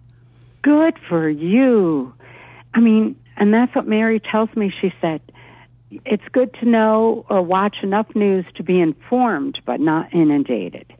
Good 0.62 0.98
for 1.08 1.28
you. 1.28 2.14
I 2.74 2.80
mean, 2.80 3.16
and 3.38 3.55
that's 3.55 3.74
what 3.74 3.87
Mary 3.87 4.20
tells 4.20 4.55
me. 4.55 4.72
She 4.81 4.92
said, 5.01 5.20
it's 5.90 6.24
good 6.33 6.53
to 6.61 6.66
know 6.66 7.24
or 7.31 7.40
watch 7.42 7.77
enough 7.83 8.09
news 8.14 8.44
to 8.57 8.62
be 8.62 8.81
informed, 8.81 9.59
but 9.64 9.81
not 9.81 10.12
inundated. 10.12 10.92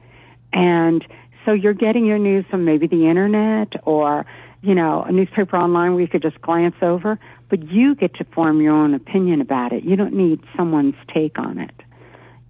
And 0.53 1.05
so 1.44 1.53
you're 1.53 1.74
getting 1.74 2.07
your 2.07 2.18
news 2.18 2.44
from 2.51 2.64
maybe 2.64 2.87
the 2.87 3.09
internet 3.09 3.72
or, 3.85 4.24
you 4.62 4.74
know, 4.74 5.03
a 5.03 5.12
newspaper 5.12 5.57
online 5.57 5.92
where 5.92 6.01
you 6.01 6.09
could 6.09 6.22
just 6.22 6.40
glance 6.40 6.77
over, 6.81 7.18
but 7.51 7.68
you 7.68 7.94
get 7.94 8.14
to 8.14 8.24
form 8.24 8.61
your 8.61 8.74
own 8.74 8.94
opinion 8.94 9.40
about 9.40 9.72
it. 9.72 9.85
You 9.85 9.96
don't 9.96 10.14
need 10.14 10.40
someone's 10.57 10.96
take 11.12 11.38
on 11.38 11.59
it. 11.59 11.74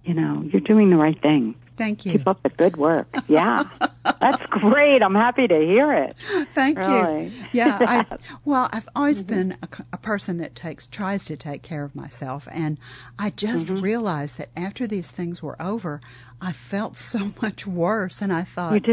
You 0.03 0.13
know, 0.13 0.43
you're 0.51 0.61
doing 0.61 0.89
the 0.89 0.95
right 0.95 1.21
thing. 1.21 1.55
Thank 1.79 2.05
you. 2.05 2.11
Keep 2.11 2.27
up 2.27 2.43
the 2.43 2.49
good 2.49 2.75
work. 2.75 3.07
Yeah. 3.29 3.63
That's 4.03 4.45
great. 4.47 5.01
I'm 5.01 5.15
happy 5.15 5.47
to 5.47 5.57
hear 5.57 5.87
it. 5.87 6.17
Thank 6.53 6.77
really. 6.77 7.27
you. 7.27 7.31
Yeah. 7.53 7.77
I, 7.79 8.17
well, 8.45 8.67
I've 8.73 8.89
always 8.97 9.23
mm-hmm. 9.23 9.33
been 9.33 9.57
a, 9.63 9.69
a, 9.93 9.97
person 9.97 10.39
that 10.39 10.55
takes, 10.55 10.87
tries 10.87 11.23
to 11.27 11.37
take 11.37 11.61
care 11.61 11.85
of 11.85 11.95
myself. 11.95 12.49
And 12.51 12.79
I 13.17 13.29
just 13.29 13.67
mm-hmm. 13.67 13.79
realized 13.79 14.37
that 14.39 14.49
after 14.57 14.87
these 14.87 15.09
things 15.09 15.41
were 15.41 15.55
over, 15.61 16.01
I 16.41 16.51
felt 16.51 16.97
so 17.13 17.31
much 17.41 17.65
worse. 17.65 18.21
And 18.21 18.33
I 18.33 18.43
thought, 18.43 18.85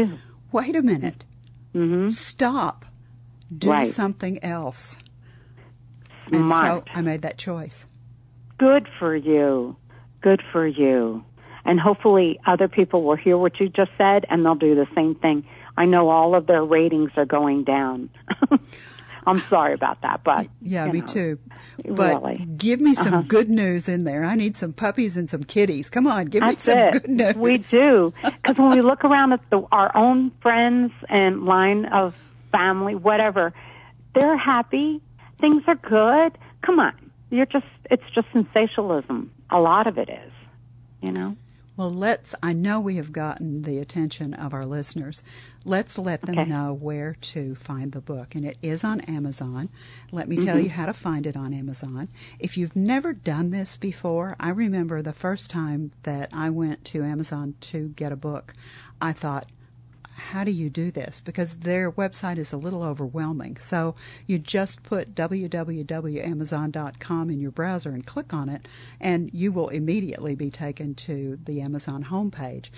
wait 0.53 0.75
a 0.77 0.81
minute. 0.81 1.25
Mm-hmm. 1.75 2.07
Stop. 2.07 2.85
Do 3.55 3.69
right. 3.69 3.85
something 3.85 4.41
else. 4.41 4.97
Smart. 6.29 6.41
And 6.41 6.49
so 6.49 6.83
I 6.93 7.01
made 7.01 7.23
that 7.23 7.37
choice. 7.37 7.85
Good 8.57 8.87
for 8.97 9.13
you. 9.13 9.75
Good 10.21 10.41
for 10.53 10.65
you 10.65 11.25
and 11.67 11.79
hopefully 11.79 12.39
other 12.47 12.69
people 12.69 13.03
will 13.03 13.17
hear 13.17 13.37
what 13.37 13.59
you 13.59 13.67
just 13.67 13.91
said 13.97 14.25
and 14.29 14.43
they'll 14.43 14.55
do 14.55 14.73
the 14.73 14.87
same 14.95 15.13
thing. 15.15 15.45
I 15.75 15.85
know 15.85 16.09
all 16.09 16.33
of 16.33 16.47
their 16.47 16.63
ratings 16.63 17.11
are 17.17 17.25
going 17.25 17.65
down. 17.65 18.09
I'm 19.27 19.43
sorry 19.49 19.73
about 19.73 20.01
that, 20.03 20.23
but 20.23 20.47
yeah, 20.61 20.87
me 20.87 21.01
know, 21.01 21.05
too. 21.05 21.39
But 21.85 22.23
really. 22.23 22.45
give 22.57 22.79
me 22.79 22.95
some 22.95 23.13
uh-huh. 23.13 23.23
good 23.27 23.49
news 23.49 23.89
in 23.89 24.05
there. 24.05 24.23
I 24.23 24.35
need 24.35 24.55
some 24.55 24.71
puppies 24.71 25.17
and 25.17 25.29
some 25.29 25.43
kitties. 25.43 25.89
Come 25.89 26.07
on, 26.07 26.27
give 26.27 26.39
That's 26.39 26.65
me 26.65 26.73
some 26.73 26.77
it. 26.77 26.91
good 26.93 27.09
news. 27.09 27.35
We 27.35 27.57
do 27.57 28.13
because 28.23 28.57
when 28.57 28.69
we 28.69 28.81
look 28.81 29.03
around 29.03 29.33
at 29.33 29.41
the, 29.49 29.67
our 29.69 29.95
own 29.95 30.31
friends 30.41 30.93
and 31.09 31.43
line 31.43 31.85
of 31.87 32.15
family, 32.53 32.95
whatever, 32.95 33.53
they're 34.15 34.37
happy. 34.37 35.01
Things 35.39 35.61
are 35.67 35.75
good. 35.75 36.37
Come 36.61 36.79
on, 36.79 36.93
you're 37.29 37.45
just—it's 37.45 38.09
just 38.15 38.27
sensationalism. 38.31 39.29
A 39.49 39.59
lot 39.59 39.87
of 39.87 39.97
it 39.97 40.07
is, 40.07 40.31
you 41.01 41.11
know. 41.11 41.35
Well, 41.77 41.93
let's, 41.93 42.33
I 42.41 42.53
know 42.53 42.79
we 42.79 42.95
have 42.95 43.11
gotten 43.13 43.61
the 43.61 43.77
attention 43.77 44.33
of 44.33 44.51
our 44.51 44.65
listeners. 44.65 45.21
Let's 45.63 45.99
let 45.99 46.21
them 46.23 46.39
okay. 46.39 46.49
know 46.49 46.73
where 46.73 47.15
to 47.21 47.53
find 47.53 47.91
the 47.91 48.01
book. 48.01 48.33
And 48.33 48.43
it 48.43 48.57
is 48.63 48.83
on 48.83 49.01
Amazon. 49.01 49.69
Let 50.11 50.27
me 50.27 50.37
mm-hmm. 50.37 50.45
tell 50.45 50.59
you 50.59 50.69
how 50.69 50.87
to 50.87 50.93
find 50.93 51.27
it 51.27 51.37
on 51.37 51.53
Amazon. 51.53 52.09
If 52.39 52.57
you've 52.57 52.75
never 52.75 53.13
done 53.13 53.51
this 53.51 53.77
before, 53.77 54.35
I 54.39 54.49
remember 54.49 55.03
the 55.03 55.13
first 55.13 55.51
time 55.51 55.91
that 56.01 56.31
I 56.33 56.49
went 56.49 56.83
to 56.85 57.03
Amazon 57.03 57.53
to 57.61 57.89
get 57.89 58.11
a 58.11 58.17
book, 58.17 58.55
I 58.99 59.13
thought, 59.13 59.47
how 60.17 60.43
do 60.43 60.51
you 60.51 60.69
do 60.69 60.91
this? 60.91 61.21
Because 61.21 61.55
their 61.57 61.91
website 61.91 62.37
is 62.37 62.51
a 62.51 62.57
little 62.57 62.83
overwhelming. 62.83 63.57
So 63.57 63.95
you 64.25 64.39
just 64.39 64.83
put 64.83 65.15
www.amazon.com 65.15 67.29
in 67.29 67.39
your 67.39 67.51
browser 67.51 67.91
and 67.91 68.05
click 68.05 68.33
on 68.33 68.49
it, 68.49 68.67
and 68.99 69.29
you 69.33 69.51
will 69.51 69.69
immediately 69.69 70.35
be 70.35 70.49
taken 70.49 70.95
to 70.95 71.37
the 71.43 71.61
Amazon 71.61 72.05
homepage. 72.05 72.69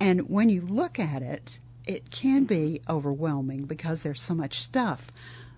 And 0.00 0.28
when 0.28 0.48
you 0.48 0.62
look 0.62 0.98
at 0.98 1.22
it, 1.22 1.60
it 1.86 2.10
can 2.10 2.44
be 2.44 2.80
overwhelming 2.88 3.64
because 3.64 4.02
there's 4.02 4.20
so 4.20 4.34
much 4.34 4.60
stuff. 4.60 5.06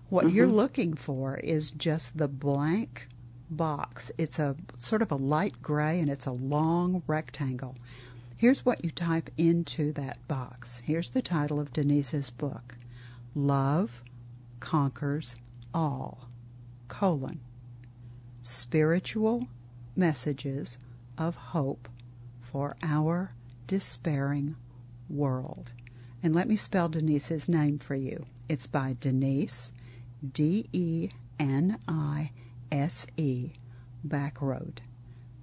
What 0.08 0.26
mm-hmm. 0.26 0.36
you're 0.36 0.46
looking 0.46 0.94
for 0.94 1.36
is 1.36 1.70
just 1.70 2.18
the 2.18 2.28
blank 2.28 3.08
box. 3.50 4.12
It's 4.18 4.38
a 4.38 4.56
sort 4.76 5.02
of 5.02 5.10
a 5.10 5.16
light 5.16 5.62
gray 5.62 6.00
and 6.00 6.10
it's 6.10 6.26
a 6.26 6.32
long 6.32 7.02
rectangle. 7.06 7.76
Here's 8.42 8.64
what 8.64 8.85
you 8.85 8.90
type 8.90 9.31
into 9.38 9.92
that 9.92 10.26
box. 10.26 10.83
Here's 10.85 11.11
the 11.11 11.22
title 11.22 11.61
of 11.61 11.72
Denise's 11.72 12.31
book 12.31 12.74
Love 13.37 14.02
Conquers 14.59 15.37
All, 15.72 16.28
colon, 16.88 17.38
Spiritual 18.42 19.46
Messages 19.94 20.78
of 21.16 21.37
Hope 21.37 21.88
for 22.40 22.76
Our 22.83 23.33
Despairing 23.68 24.57
World. 25.09 25.70
And 26.20 26.35
let 26.35 26.48
me 26.48 26.57
spell 26.57 26.88
Denise's 26.88 27.48
name 27.48 27.78
for 27.78 27.94
you. 27.94 28.26
It's 28.48 28.66
by 28.66 28.96
Denise, 28.98 29.70
D 30.33 30.68
E 30.72 31.11
N 31.38 31.78
I 31.87 32.33
S 32.72 33.07
E, 33.16 33.52
Bachrodt, 34.05 34.78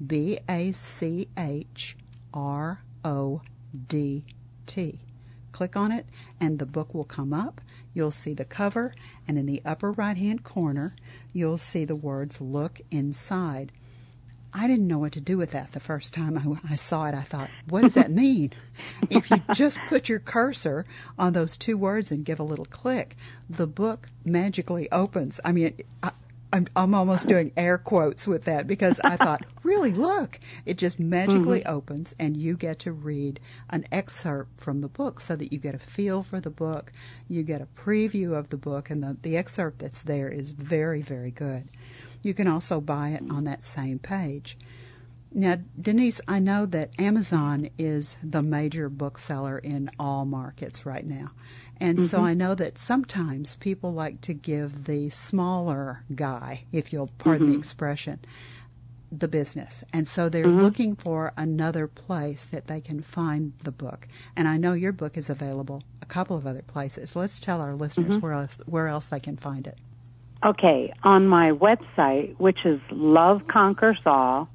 B 0.06 0.40
A 0.50 0.74
C 0.74 1.30
H 1.38 1.96
R 2.34 2.82
O 3.04 3.42
D 3.88 4.26
T. 4.66 5.00
Click 5.52 5.76
on 5.76 5.92
it, 5.92 6.06
and 6.40 6.60
the 6.60 6.66
book 6.66 6.94
will 6.94 7.04
come 7.04 7.34
up. 7.34 7.62
You'll 7.94 8.12
see 8.12 8.34
the 8.34 8.46
cover, 8.46 8.94
and 9.28 9.38
in 9.38 9.46
the 9.46 9.62
upper 9.66 9.92
right 9.92 10.18
hand 10.18 10.44
corner, 10.44 10.96
you'll 11.34 11.58
see 11.58 11.86
the 11.86 11.96
words 11.96 12.40
Look 12.40 12.80
Inside. 12.92 13.72
I 14.54 14.68
didn't 14.68 14.88
know 14.88 14.98
what 14.98 15.12
to 15.14 15.22
do 15.22 15.38
with 15.38 15.52
that 15.52 15.74
the 15.74 15.80
first 15.80 16.14
time 16.14 16.38
I, 16.38 16.74
I, 16.74 16.76
saw 16.76 17.06
it. 17.08 17.14
I 17.14 17.22
thought, 17.22 17.50
what 17.68 17.82
does 17.82 17.94
that 17.94 18.10
mean? 18.10 18.52
if 19.10 19.30
you 19.30 19.42
just 19.54 19.80
put 19.88 20.10
your 20.10 20.20
cursor 20.20 20.86
on 21.20 21.34
those 21.34 21.56
two 21.58 21.78
words 21.78 22.12
and 22.12 22.26
give 22.26 22.40
a 22.40 22.44
little 22.44 22.66
click, 22.66 23.16
the 23.50 23.68
book 23.68 24.08
magically 24.26 24.90
opens. 24.92 25.40
I 25.46 25.52
mean, 25.52 25.74
I, 26.02 26.12
I'm, 26.52 26.68
I'm 26.76 26.96
almost 26.96 27.28
doing 27.28 27.52
air 27.56 27.78
quotes 27.78 28.26
with 28.26 28.46
that 28.46 28.66
because 28.66 29.00
I 29.04 29.18
thought, 29.18 29.46
really, 29.64 29.92
look, 29.92 30.40
it 30.66 30.78
just 30.78 31.00
magically 31.00 31.60
mm-hmm. 31.60 31.76
opens 31.76 32.16
and 32.18 32.36
you 32.36 32.58
get 32.58 32.80
to 32.80 32.92
read 32.92 33.40
an 33.70 33.86
excerpt 33.92 34.60
from 34.60 34.82
the 34.82 34.88
book 34.88 35.20
so 35.20 35.36
that 35.36 35.54
you 35.54 35.60
get 35.60 35.76
a 35.76 35.80
feel 35.80 36.24
for 36.24 36.40
the 36.40 36.50
book, 36.50 36.92
you 37.28 37.44
get 37.44 37.62
a 37.62 37.68
preview 37.68 38.36
of 38.36 38.50
the 38.50 38.58
book, 38.58 38.90
and 38.90 39.04
the, 39.04 39.18
the 39.22 39.38
excerpt 39.38 39.80
that's 39.80 40.02
there 40.02 40.30
is 40.30 40.52
very, 40.52 41.02
very 41.04 41.32
good. 41.32 41.70
You 42.24 42.34
can 42.34 42.48
also 42.48 42.82
buy 42.82 43.10
it 43.10 43.24
on 43.30 43.44
that 43.44 43.64
same 43.64 44.00
page. 44.00 44.58
Now, 45.32 45.58
Denise, 45.80 46.22
I 46.28 46.40
know 46.40 46.66
that 46.66 47.00
Amazon 47.00 47.70
is 47.78 48.18
the 48.24 48.42
major 48.42 48.90
bookseller 48.90 49.60
in 49.60 49.90
all 50.00 50.26
markets 50.26 50.86
right 50.86 51.06
now. 51.06 51.32
And 51.80 51.98
mm-hmm. 51.98 52.08
so 52.08 52.22
I 52.22 52.34
know 52.34 52.56
that 52.56 52.78
sometimes 52.78 53.56
people 53.56 53.94
like 53.94 54.22
to 54.22 54.34
give 54.34 54.86
the 54.86 55.10
smaller 55.10 56.04
guy, 56.13 56.65
if 56.72 56.92
you'll 56.92 57.12
pardon 57.18 57.48
mm-hmm. 57.48 57.54
the 57.54 57.60
expression, 57.60 58.20
the 59.12 59.28
business. 59.28 59.84
And 59.94 60.08
so 60.08 60.30
they're 60.30 60.46
mm-hmm. 60.46 60.60
looking 60.60 60.96
for 60.96 61.34
another 61.38 61.88
place 61.88 62.44
that 62.46 62.68
they 62.68 62.82
can 62.82 63.02
find 63.02 63.54
the 63.63 63.72
book. 63.72 64.08
And 64.36 64.48
I 64.48 64.58
know 64.58 64.74
your 64.74 64.92
book 64.92 65.18
is 65.18 65.30
available 65.30 65.84
a 66.02 66.06
couple 66.06 66.38
of 66.38 66.46
other 66.46 66.62
places. 66.62 67.15
Let's 67.15 67.39
tell 67.39 67.62
our 67.62 67.76
listeners 67.76 68.15
mm-hmm. 68.15 68.22
where 68.22 68.34
else 68.34 68.58
where 68.65 68.88
else 68.88 69.08
they 69.08 69.20
can 69.20 69.38
find 69.38 69.65
it. 69.68 69.78
Okay, 70.46 70.94
on 71.04 71.28
my 71.28 71.52
website, 71.52 72.38
which 72.39 72.65
is 72.65 72.80
Love 72.92 73.48
Conquers 73.48 74.00
All, 74.06 74.48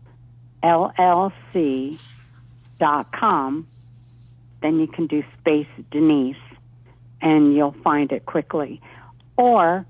LLC 0.63 1.99
dot 2.79 3.13
com, 3.13 3.67
then 4.63 4.81
you 4.81 4.87
can 4.87 5.07
do 5.07 5.23
space 5.41 5.67
Denise, 5.91 6.37
and 7.25 7.57
you'll 7.57 7.75
find 7.83 8.13
it 8.13 8.27
quickly. 8.27 8.81
Or 9.37 9.85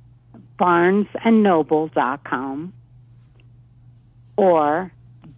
barnesandnoble 0.58 1.92
dot 1.92 2.24
com, 2.24 2.72
or 4.36 4.90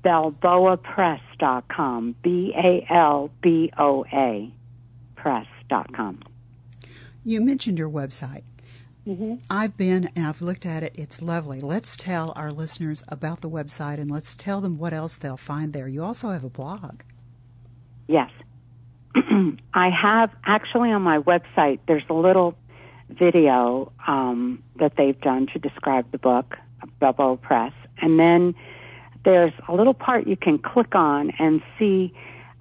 balboapress.com, 0.04 2.14
B 2.22 2.54
A 2.56 2.87
L 2.88 3.32
B 3.40 3.72
O 3.76 4.04
A 4.12 4.52
press.com. 5.16 6.20
You 7.24 7.40
mentioned 7.40 7.80
your 7.80 7.90
website. 7.90 8.44
Mm-hmm. 9.04 9.37
I've 9.50 9.76
been 9.76 10.11
and 10.14 10.26
I've 10.26 10.42
looked 10.42 10.64
at 10.64 10.85
it. 10.85 10.92
It's 10.94 11.20
lovely. 11.20 11.61
Let's 11.61 11.96
tell 11.96 12.32
our 12.37 12.52
listeners 12.52 13.02
about 13.09 13.40
the 13.40 13.50
website 13.50 13.98
and 13.98 14.11
let's 14.11 14.37
tell 14.37 14.61
them 14.61 14.78
what 14.78 14.92
else 14.92 15.16
they'll 15.16 15.37
find 15.37 15.72
there. 15.72 15.88
You 15.88 16.04
also 16.04 16.30
have 16.30 16.44
a 16.44 16.48
blog. 16.48 17.02
Yes. 18.06 18.30
I 19.75 19.90
have 19.90 20.31
actually 20.44 20.90
on 20.90 21.03
my 21.03 21.18
website, 21.18 21.81
there's 21.87 22.05
a 22.09 22.14
little 22.14 22.57
video 23.09 23.92
um, 24.07 24.62
that 24.79 24.92
they've 24.96 25.20
done 25.20 25.46
to 25.53 25.59
describe 25.59 26.11
the 26.12 26.18
book, 26.18 26.57
Balboa 27.01 27.37
Press. 27.37 27.72
And 27.99 28.18
then 28.18 28.55
there's 29.25 29.53
a 29.68 29.75
little 29.75 29.94
part 29.94 30.27
you 30.27 30.37
can 30.37 30.59
click 30.59 30.94
on 30.94 31.33
and 31.38 31.62
see 31.79 32.12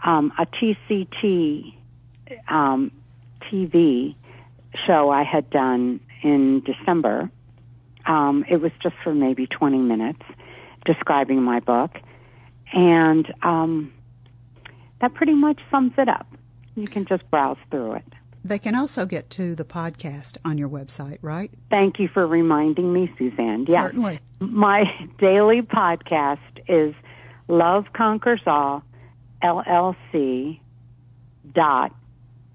um, 0.04 0.32
a 0.38 0.46
TCT 0.46 1.74
um, 2.48 2.92
TV 3.52 4.16
show 4.86 5.10
I 5.10 5.24
had 5.24 5.50
done 5.50 6.00
in 6.24 6.62
December. 6.62 7.30
Um, 8.06 8.46
it 8.50 8.58
was 8.58 8.72
just 8.82 8.96
for 9.04 9.14
maybe 9.14 9.48
20 9.48 9.78
minutes 9.78 10.22
describing 10.86 11.42
my 11.42 11.60
book. 11.60 11.92
And 12.72 13.32
um, 13.42 13.94
that 15.02 15.14
pretty 15.14 15.34
much 15.34 15.60
sums 15.72 15.94
it 15.98 16.08
up. 16.08 16.28
You 16.76 16.88
can 16.88 17.06
just 17.06 17.30
browse 17.32 17.58
through 17.72 17.94
it. 17.94 18.14
They 18.44 18.60
can 18.60 18.76
also 18.76 19.08
get 19.08 19.32
to 19.32 19.56
the 19.56 19.64
podcast 19.66 20.38
on 20.46 20.60
your 20.60 20.70
website, 20.70 21.18
right? 21.24 21.50
Thank 21.72 22.00
you 22.00 22.08
for 22.08 22.28
reminding 22.28 22.94
me, 22.94 23.12
Suzanne. 23.18 23.66
Yes. 23.68 23.86
Certainly. 23.86 24.20
My 24.40 24.84
daily 25.20 25.62
podcast 25.62 26.38
is 26.68 26.94
Love 27.48 27.86
Conquers 27.94 28.42
All, 28.46 28.84
LLC 29.44 30.60
dot 31.54 31.92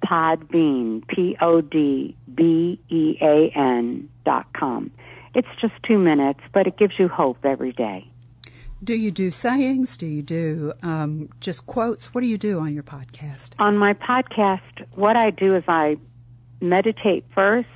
Podbean, 0.05 1.07
P 1.09 1.37
O 1.41 1.61
D 1.61 2.17
B 2.35 2.81
E 2.89 3.19
A 3.21 3.51
N 3.57 4.09
dot 4.25 4.47
com. 4.53 4.91
It's 5.35 5.49
just 5.61 5.75
two 5.87 5.99
minutes, 5.99 6.41
but 6.53 6.67
it 6.67 6.77
gives 6.77 6.95
you 6.99 7.09
hope 7.09 7.39
every 7.45 7.73
day. 7.73 8.10
Do 8.83 8.95
you 8.95 9.11
do 9.11 9.31
sayings? 9.31 9.99
Do 9.99 10.07
you 10.07 10.23
do 10.23 10.73
um, 10.83 11.29
just 11.40 11.66
quotes? 11.66 12.14
What 12.14 12.23
do 12.23 12.27
you 12.27 12.38
do 12.38 12.61
on 12.61 12.73
your 12.73 12.83
podcast? 12.83 13.53
On 13.59 13.77
my 13.77 13.93
podcast, 13.93 14.87
what 14.95 15.16
I 15.16 15.31
do 15.31 15.55
is 15.55 15.64
I 15.69 15.99
meditate 16.62 17.25
first, 17.35 17.69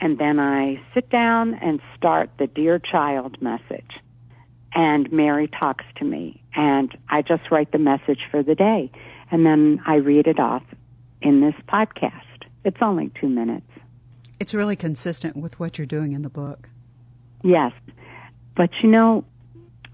and 0.00 0.18
then 0.18 0.40
I 0.40 0.80
sit 0.94 1.10
down 1.10 1.54
and 1.54 1.80
start 1.96 2.30
the 2.38 2.46
Dear 2.46 2.78
Child 2.78 3.42
message. 3.42 3.90
And 4.74 5.12
Mary 5.12 5.48
talks 5.48 5.84
to 5.96 6.04
me, 6.04 6.42
and 6.54 6.96
I 7.10 7.20
just 7.20 7.50
write 7.50 7.72
the 7.72 7.78
message 7.78 8.20
for 8.30 8.42
the 8.42 8.54
day. 8.54 8.90
And 9.30 9.44
then 9.44 9.82
I 9.86 9.96
read 9.96 10.26
it 10.26 10.40
off 10.40 10.62
in 11.20 11.42
this 11.42 11.54
podcast. 11.68 12.46
It's 12.64 12.78
only 12.80 13.10
two 13.20 13.28
minutes. 13.28 13.66
It's 14.40 14.54
really 14.54 14.76
consistent 14.76 15.36
with 15.36 15.60
what 15.60 15.76
you're 15.76 15.86
doing 15.86 16.12
in 16.12 16.22
the 16.22 16.30
book. 16.30 16.70
Yes. 17.44 17.72
But 18.56 18.70
you 18.82 18.88
know, 18.88 19.24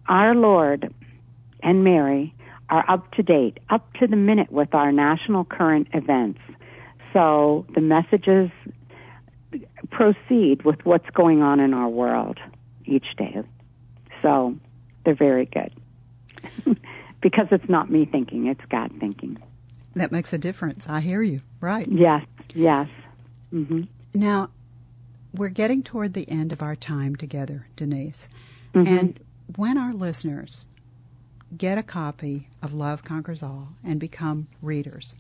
our 0.09 0.35
Lord 0.35 0.93
and 1.63 1.85
Mary 1.85 2.35
are 2.71 2.85
up 2.91 3.11
to 3.13 3.23
date, 3.23 3.59
up 3.71 3.93
to 3.95 4.07
the 4.07 4.17
minute 4.17 4.53
with 4.53 4.75
our 4.75 4.93
national 4.93 5.45
current 5.45 5.89
events. 5.93 6.41
So 7.13 7.67
the 7.75 7.81
messages 7.81 8.51
proceed 9.91 10.63
with 10.65 10.85
what's 10.85 11.09
going 11.11 11.43
on 11.43 11.61
in 11.61 11.73
our 11.73 11.89
world 11.89 12.39
each 12.85 13.07
day. 13.17 13.43
So 14.23 14.57
they're 15.05 15.15
very 15.15 15.47
good. 15.47 15.73
because 17.21 17.47
it's 17.51 17.69
not 17.69 17.91
me 17.91 18.05
thinking, 18.05 18.47
it's 18.47 18.65
God 18.71 18.93
thinking. 19.01 19.39
That 19.95 20.13
makes 20.13 20.33
a 20.33 20.39
difference. 20.39 20.89
I 20.89 21.01
hear 21.01 21.23
you. 21.23 21.41
Right. 21.61 21.89
Yes, 21.89 22.25
yes. 22.55 22.89
Mm-hmm. 23.53 23.83
Now, 24.15 24.51
we're 25.35 25.49
getting 25.49 25.83
toward 25.83 26.15
the 26.15 26.31
end 26.31 26.53
of 26.53 26.63
our 26.63 26.77
time 26.77 27.17
together, 27.17 27.67
Denise. 27.77 28.29
Mm-hmm. 28.75 28.99
And 28.99 29.21
when 29.57 29.79
our 29.79 29.93
listeners 29.93 30.67
get 31.57 31.79
a 31.79 31.83
copy 31.83 32.49
of 32.63 32.75
Love 32.75 33.05
Conquers 33.05 33.43
All 33.43 33.71
and 33.83 33.99
become 33.99 34.49
readers, 34.61 35.15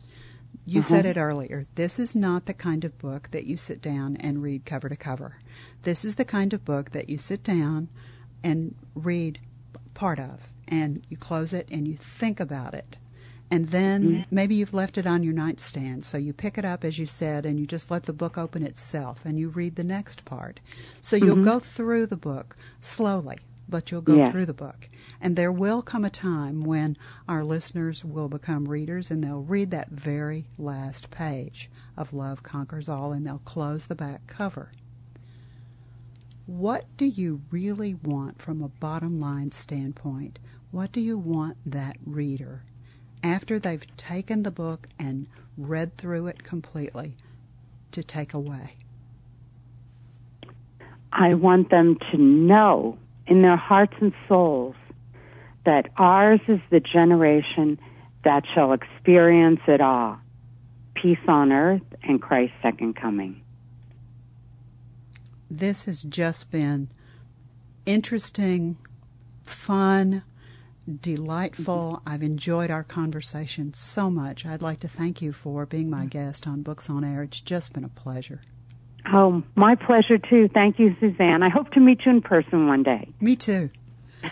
you 0.67 0.81
mm-hmm. 0.81 0.95
said 0.95 1.07
it 1.07 1.17
earlier. 1.17 1.67
This 1.75 1.99
is 1.99 2.15
not 2.15 2.47
the 2.47 2.55
kind 2.55 2.85
of 2.85 2.99
book 2.99 3.31
that 3.31 3.45
you 3.45 3.57
sit 3.57 3.81
down 3.81 4.17
and 4.17 4.43
read 4.43 4.67
cover 4.67 4.89
to 4.89 4.97
cover. 4.97 5.39
This 5.83 6.05
is 6.05 6.17
the 6.17 6.25
kind 6.25 6.53
of 6.53 6.65
book 6.65 6.91
that 6.91 7.09
you 7.09 7.19
sit 7.19 7.43
down 7.43 7.89
and 8.43 8.75
read 8.95 9.41
part 9.95 10.19
of, 10.19 10.49
and 10.67 11.03
you 11.09 11.17
close 11.17 11.53
it 11.53 11.69
and 11.71 11.89
you 11.89 11.97
think 11.97 12.39
about 12.39 12.75
it 12.75 12.99
and 13.51 13.69
then 13.69 14.03
mm-hmm. 14.03 14.35
maybe 14.35 14.55
you've 14.55 14.75
left 14.75 14.99
it 14.99 15.07
on 15.07 15.23
your 15.23 15.33
nightstand. 15.33 16.05
So 16.05 16.19
you 16.19 16.33
pick 16.33 16.59
it 16.59 16.65
up, 16.65 16.85
as 16.85 16.99
you 16.99 17.07
said, 17.07 17.47
and 17.47 17.59
you 17.59 17.67
just 17.67 17.91
let 17.91 18.05
the 18.05 18.13
book 18.13 18.37
open 18.37 18.63
itself 18.63 19.21
and 19.25 19.39
you 19.39 19.49
read 19.49 19.77
the 19.77 19.85
next 19.85 20.25
part. 20.25 20.61
So 21.01 21.17
you'll 21.17 21.37
mm-hmm. 21.37 21.45
go 21.45 21.59
through 21.59 22.07
the 22.07 22.17
book 22.17 22.57
slowly, 22.81 23.39
but 23.69 23.91
you'll 23.91 24.01
go 24.01 24.17
yeah. 24.17 24.31
through 24.31 24.47
the 24.47 24.55
book. 24.55 24.89
And 25.21 25.37
there 25.37 25.53
will 25.53 25.83
come 25.83 26.05
a 26.05 26.11
time 26.11 26.61
when 26.61 26.97
our 27.29 27.45
listeners 27.45 28.05
will 28.05 28.29
become 28.29 28.69
readers 28.69 29.11
and 29.11 29.23
they'll 29.23 29.43
read 29.43 29.71
that 29.71 29.91
very 29.91 30.47
last 30.57 31.11
page 31.11 31.71
of 31.97 32.13
Love 32.13 32.43
Conquers 32.43 32.89
All 32.89 33.13
and 33.13 33.27
they'll 33.27 33.39
close 33.39 33.87
the 33.87 33.95
back 33.95 34.27
cover. 34.27 34.73
What 36.47 36.87
do 36.97 37.05
you 37.05 37.43
really 37.51 37.95
want 37.95 38.41
from 38.41 38.63
a 38.63 38.69
bottom 38.69 39.21
line 39.21 39.53
standpoint? 39.53 40.39
What 40.71 40.93
do 40.93 41.01
you 41.01 41.19
want 41.19 41.59
that 41.67 41.97
reader 42.07 42.63
after 43.23 43.59
they've 43.59 43.85
taken 43.97 44.45
the 44.45 44.51
book 44.51 44.89
and 44.99 45.27
read 45.59 45.97
through 45.99 46.29
it 46.29 46.45
completely 46.45 47.17
to 47.93 48.03
take 48.03 48.33
away? 48.33 48.77
I 51.13 51.35
want 51.35 51.71
them 51.71 51.99
to 52.13 52.19
know 52.19 52.99
in 53.29 53.43
their 53.43 53.57
hearts 53.57 53.95
and 54.01 54.13
souls 54.29 54.77
that 55.65 55.91
ours 55.97 56.41
is 56.49 56.61
the 56.71 56.81
generation 56.81 57.79
that 58.25 58.45
shall 58.55 58.73
experience 58.73 59.61
it 59.67 59.81
all 59.81 60.19
peace 60.95 61.19
on 61.29 61.53
earth 61.53 61.83
and 62.03 62.21
Christ's 62.21 62.57
second 62.63 62.97
coming. 62.97 63.41
This 65.51 65.87
has 65.87 66.03
just 66.03 66.51
been 66.51 66.91
interesting, 67.87 68.77
fun, 69.43 70.23
delightful. 71.01 72.01
Mm-hmm. 72.01 72.09
I've 72.09 72.23
enjoyed 72.23 72.71
our 72.71 72.85
conversation 72.85 73.73
so 73.75 74.11
much. 74.11 74.45
I'd 74.45 74.63
like 74.63 74.81
to 74.81 74.89
thank 74.89 75.23
you 75.23 75.33
for 75.33 75.67
being 75.67 75.89
my 75.89 76.01
mm-hmm. 76.01 76.09
guest 76.09 76.47
on 76.47 76.63
Books 76.63 76.91
on 76.91 77.05
Air. 77.05 77.23
It's 77.23 77.41
just 77.41 77.73
been 77.73 77.85
a 77.85 77.89
pleasure. 77.89 78.41
Oh, 79.13 79.43
my 79.55 79.75
pleasure 79.75 80.19
too. 80.19 80.49
Thank 80.53 80.79
you, 80.79 80.95
Suzanne. 81.01 81.43
I 81.43 81.49
hope 81.49 81.71
to 81.73 81.81
meet 81.81 82.01
you 82.05 82.13
in 82.13 82.23
person 82.23 82.67
one 82.67 82.83
day. 82.83 83.09
Me 83.21 83.37
too. 83.37 83.71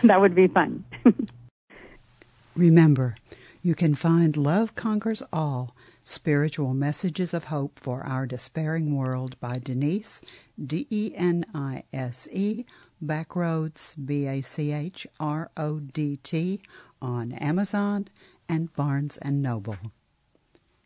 that 0.03 0.21
would 0.21 0.35
be 0.35 0.47
fun. 0.47 0.83
Remember, 2.55 3.15
you 3.61 3.75
can 3.75 3.95
find 3.95 4.35
Love 4.37 4.75
Conquers 4.75 5.23
All 5.31 5.75
Spiritual 6.03 6.73
Messages 6.73 7.33
of 7.33 7.45
Hope 7.45 7.79
for 7.79 8.03
Our 8.03 8.25
Despairing 8.25 8.95
World 8.95 9.39
by 9.39 9.59
Denise, 9.59 10.21
D 10.63 10.87
E 10.89 11.11
N 11.15 11.45
I 11.53 11.83
S 11.91 12.27
E, 12.31 12.65
Bachrodts, 13.03 13.95
B 14.05 14.25
A 14.27 14.41
C 14.41 14.71
H 14.71 15.05
R 15.19 15.51
O 15.57 15.79
D 15.79 16.17
T, 16.23 16.61
on 17.01 17.31
Amazon 17.33 18.07
and 18.49 18.73
Barnes 18.73 19.17
and 19.17 19.41
Noble. 19.41 19.77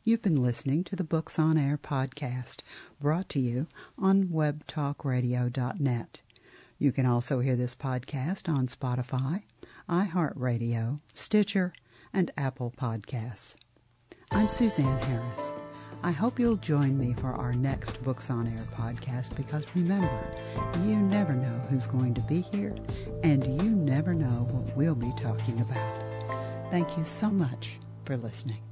You've 0.03 0.23
been 0.23 0.41
listening 0.41 0.83
to 0.85 0.95
the 0.95 1.03
Books 1.03 1.37
on 1.37 1.59
Air 1.59 1.77
podcast, 1.77 2.61
brought 2.99 3.29
to 3.29 3.39
you 3.39 3.67
on 3.99 4.29
webtalkradio.net. 4.29 6.21
You 6.79 6.91
can 6.91 7.05
also 7.05 7.39
hear 7.39 7.55
this 7.55 7.75
podcast 7.75 8.49
on 8.49 8.65
Spotify, 8.65 9.43
iHeartRadio, 9.87 11.01
Stitcher, 11.13 11.71
and 12.11 12.31
Apple 12.35 12.73
Podcasts. 12.75 13.53
I'm 14.31 14.49
Suzanne 14.49 14.97
Harris. 15.03 15.53
I 16.01 16.09
hope 16.09 16.39
you'll 16.39 16.55
join 16.55 16.97
me 16.97 17.13
for 17.13 17.33
our 17.33 17.53
next 17.53 18.03
Books 18.03 18.31
on 18.31 18.47
Air 18.47 18.65
podcast 18.73 19.35
because 19.35 19.67
remember, 19.75 20.19
you 20.77 20.95
never 20.95 21.33
know 21.33 21.61
who's 21.69 21.85
going 21.85 22.15
to 22.15 22.21
be 22.21 22.41
here 22.41 22.73
and 23.21 23.45
you 23.61 23.69
never 23.69 24.15
know 24.15 24.47
what 24.49 24.75
we'll 24.75 24.95
be 24.95 25.13
talking 25.15 25.61
about. 25.61 26.71
Thank 26.71 26.97
you 26.97 27.05
so 27.05 27.29
much 27.29 27.77
for 28.05 28.17
listening. 28.17 28.63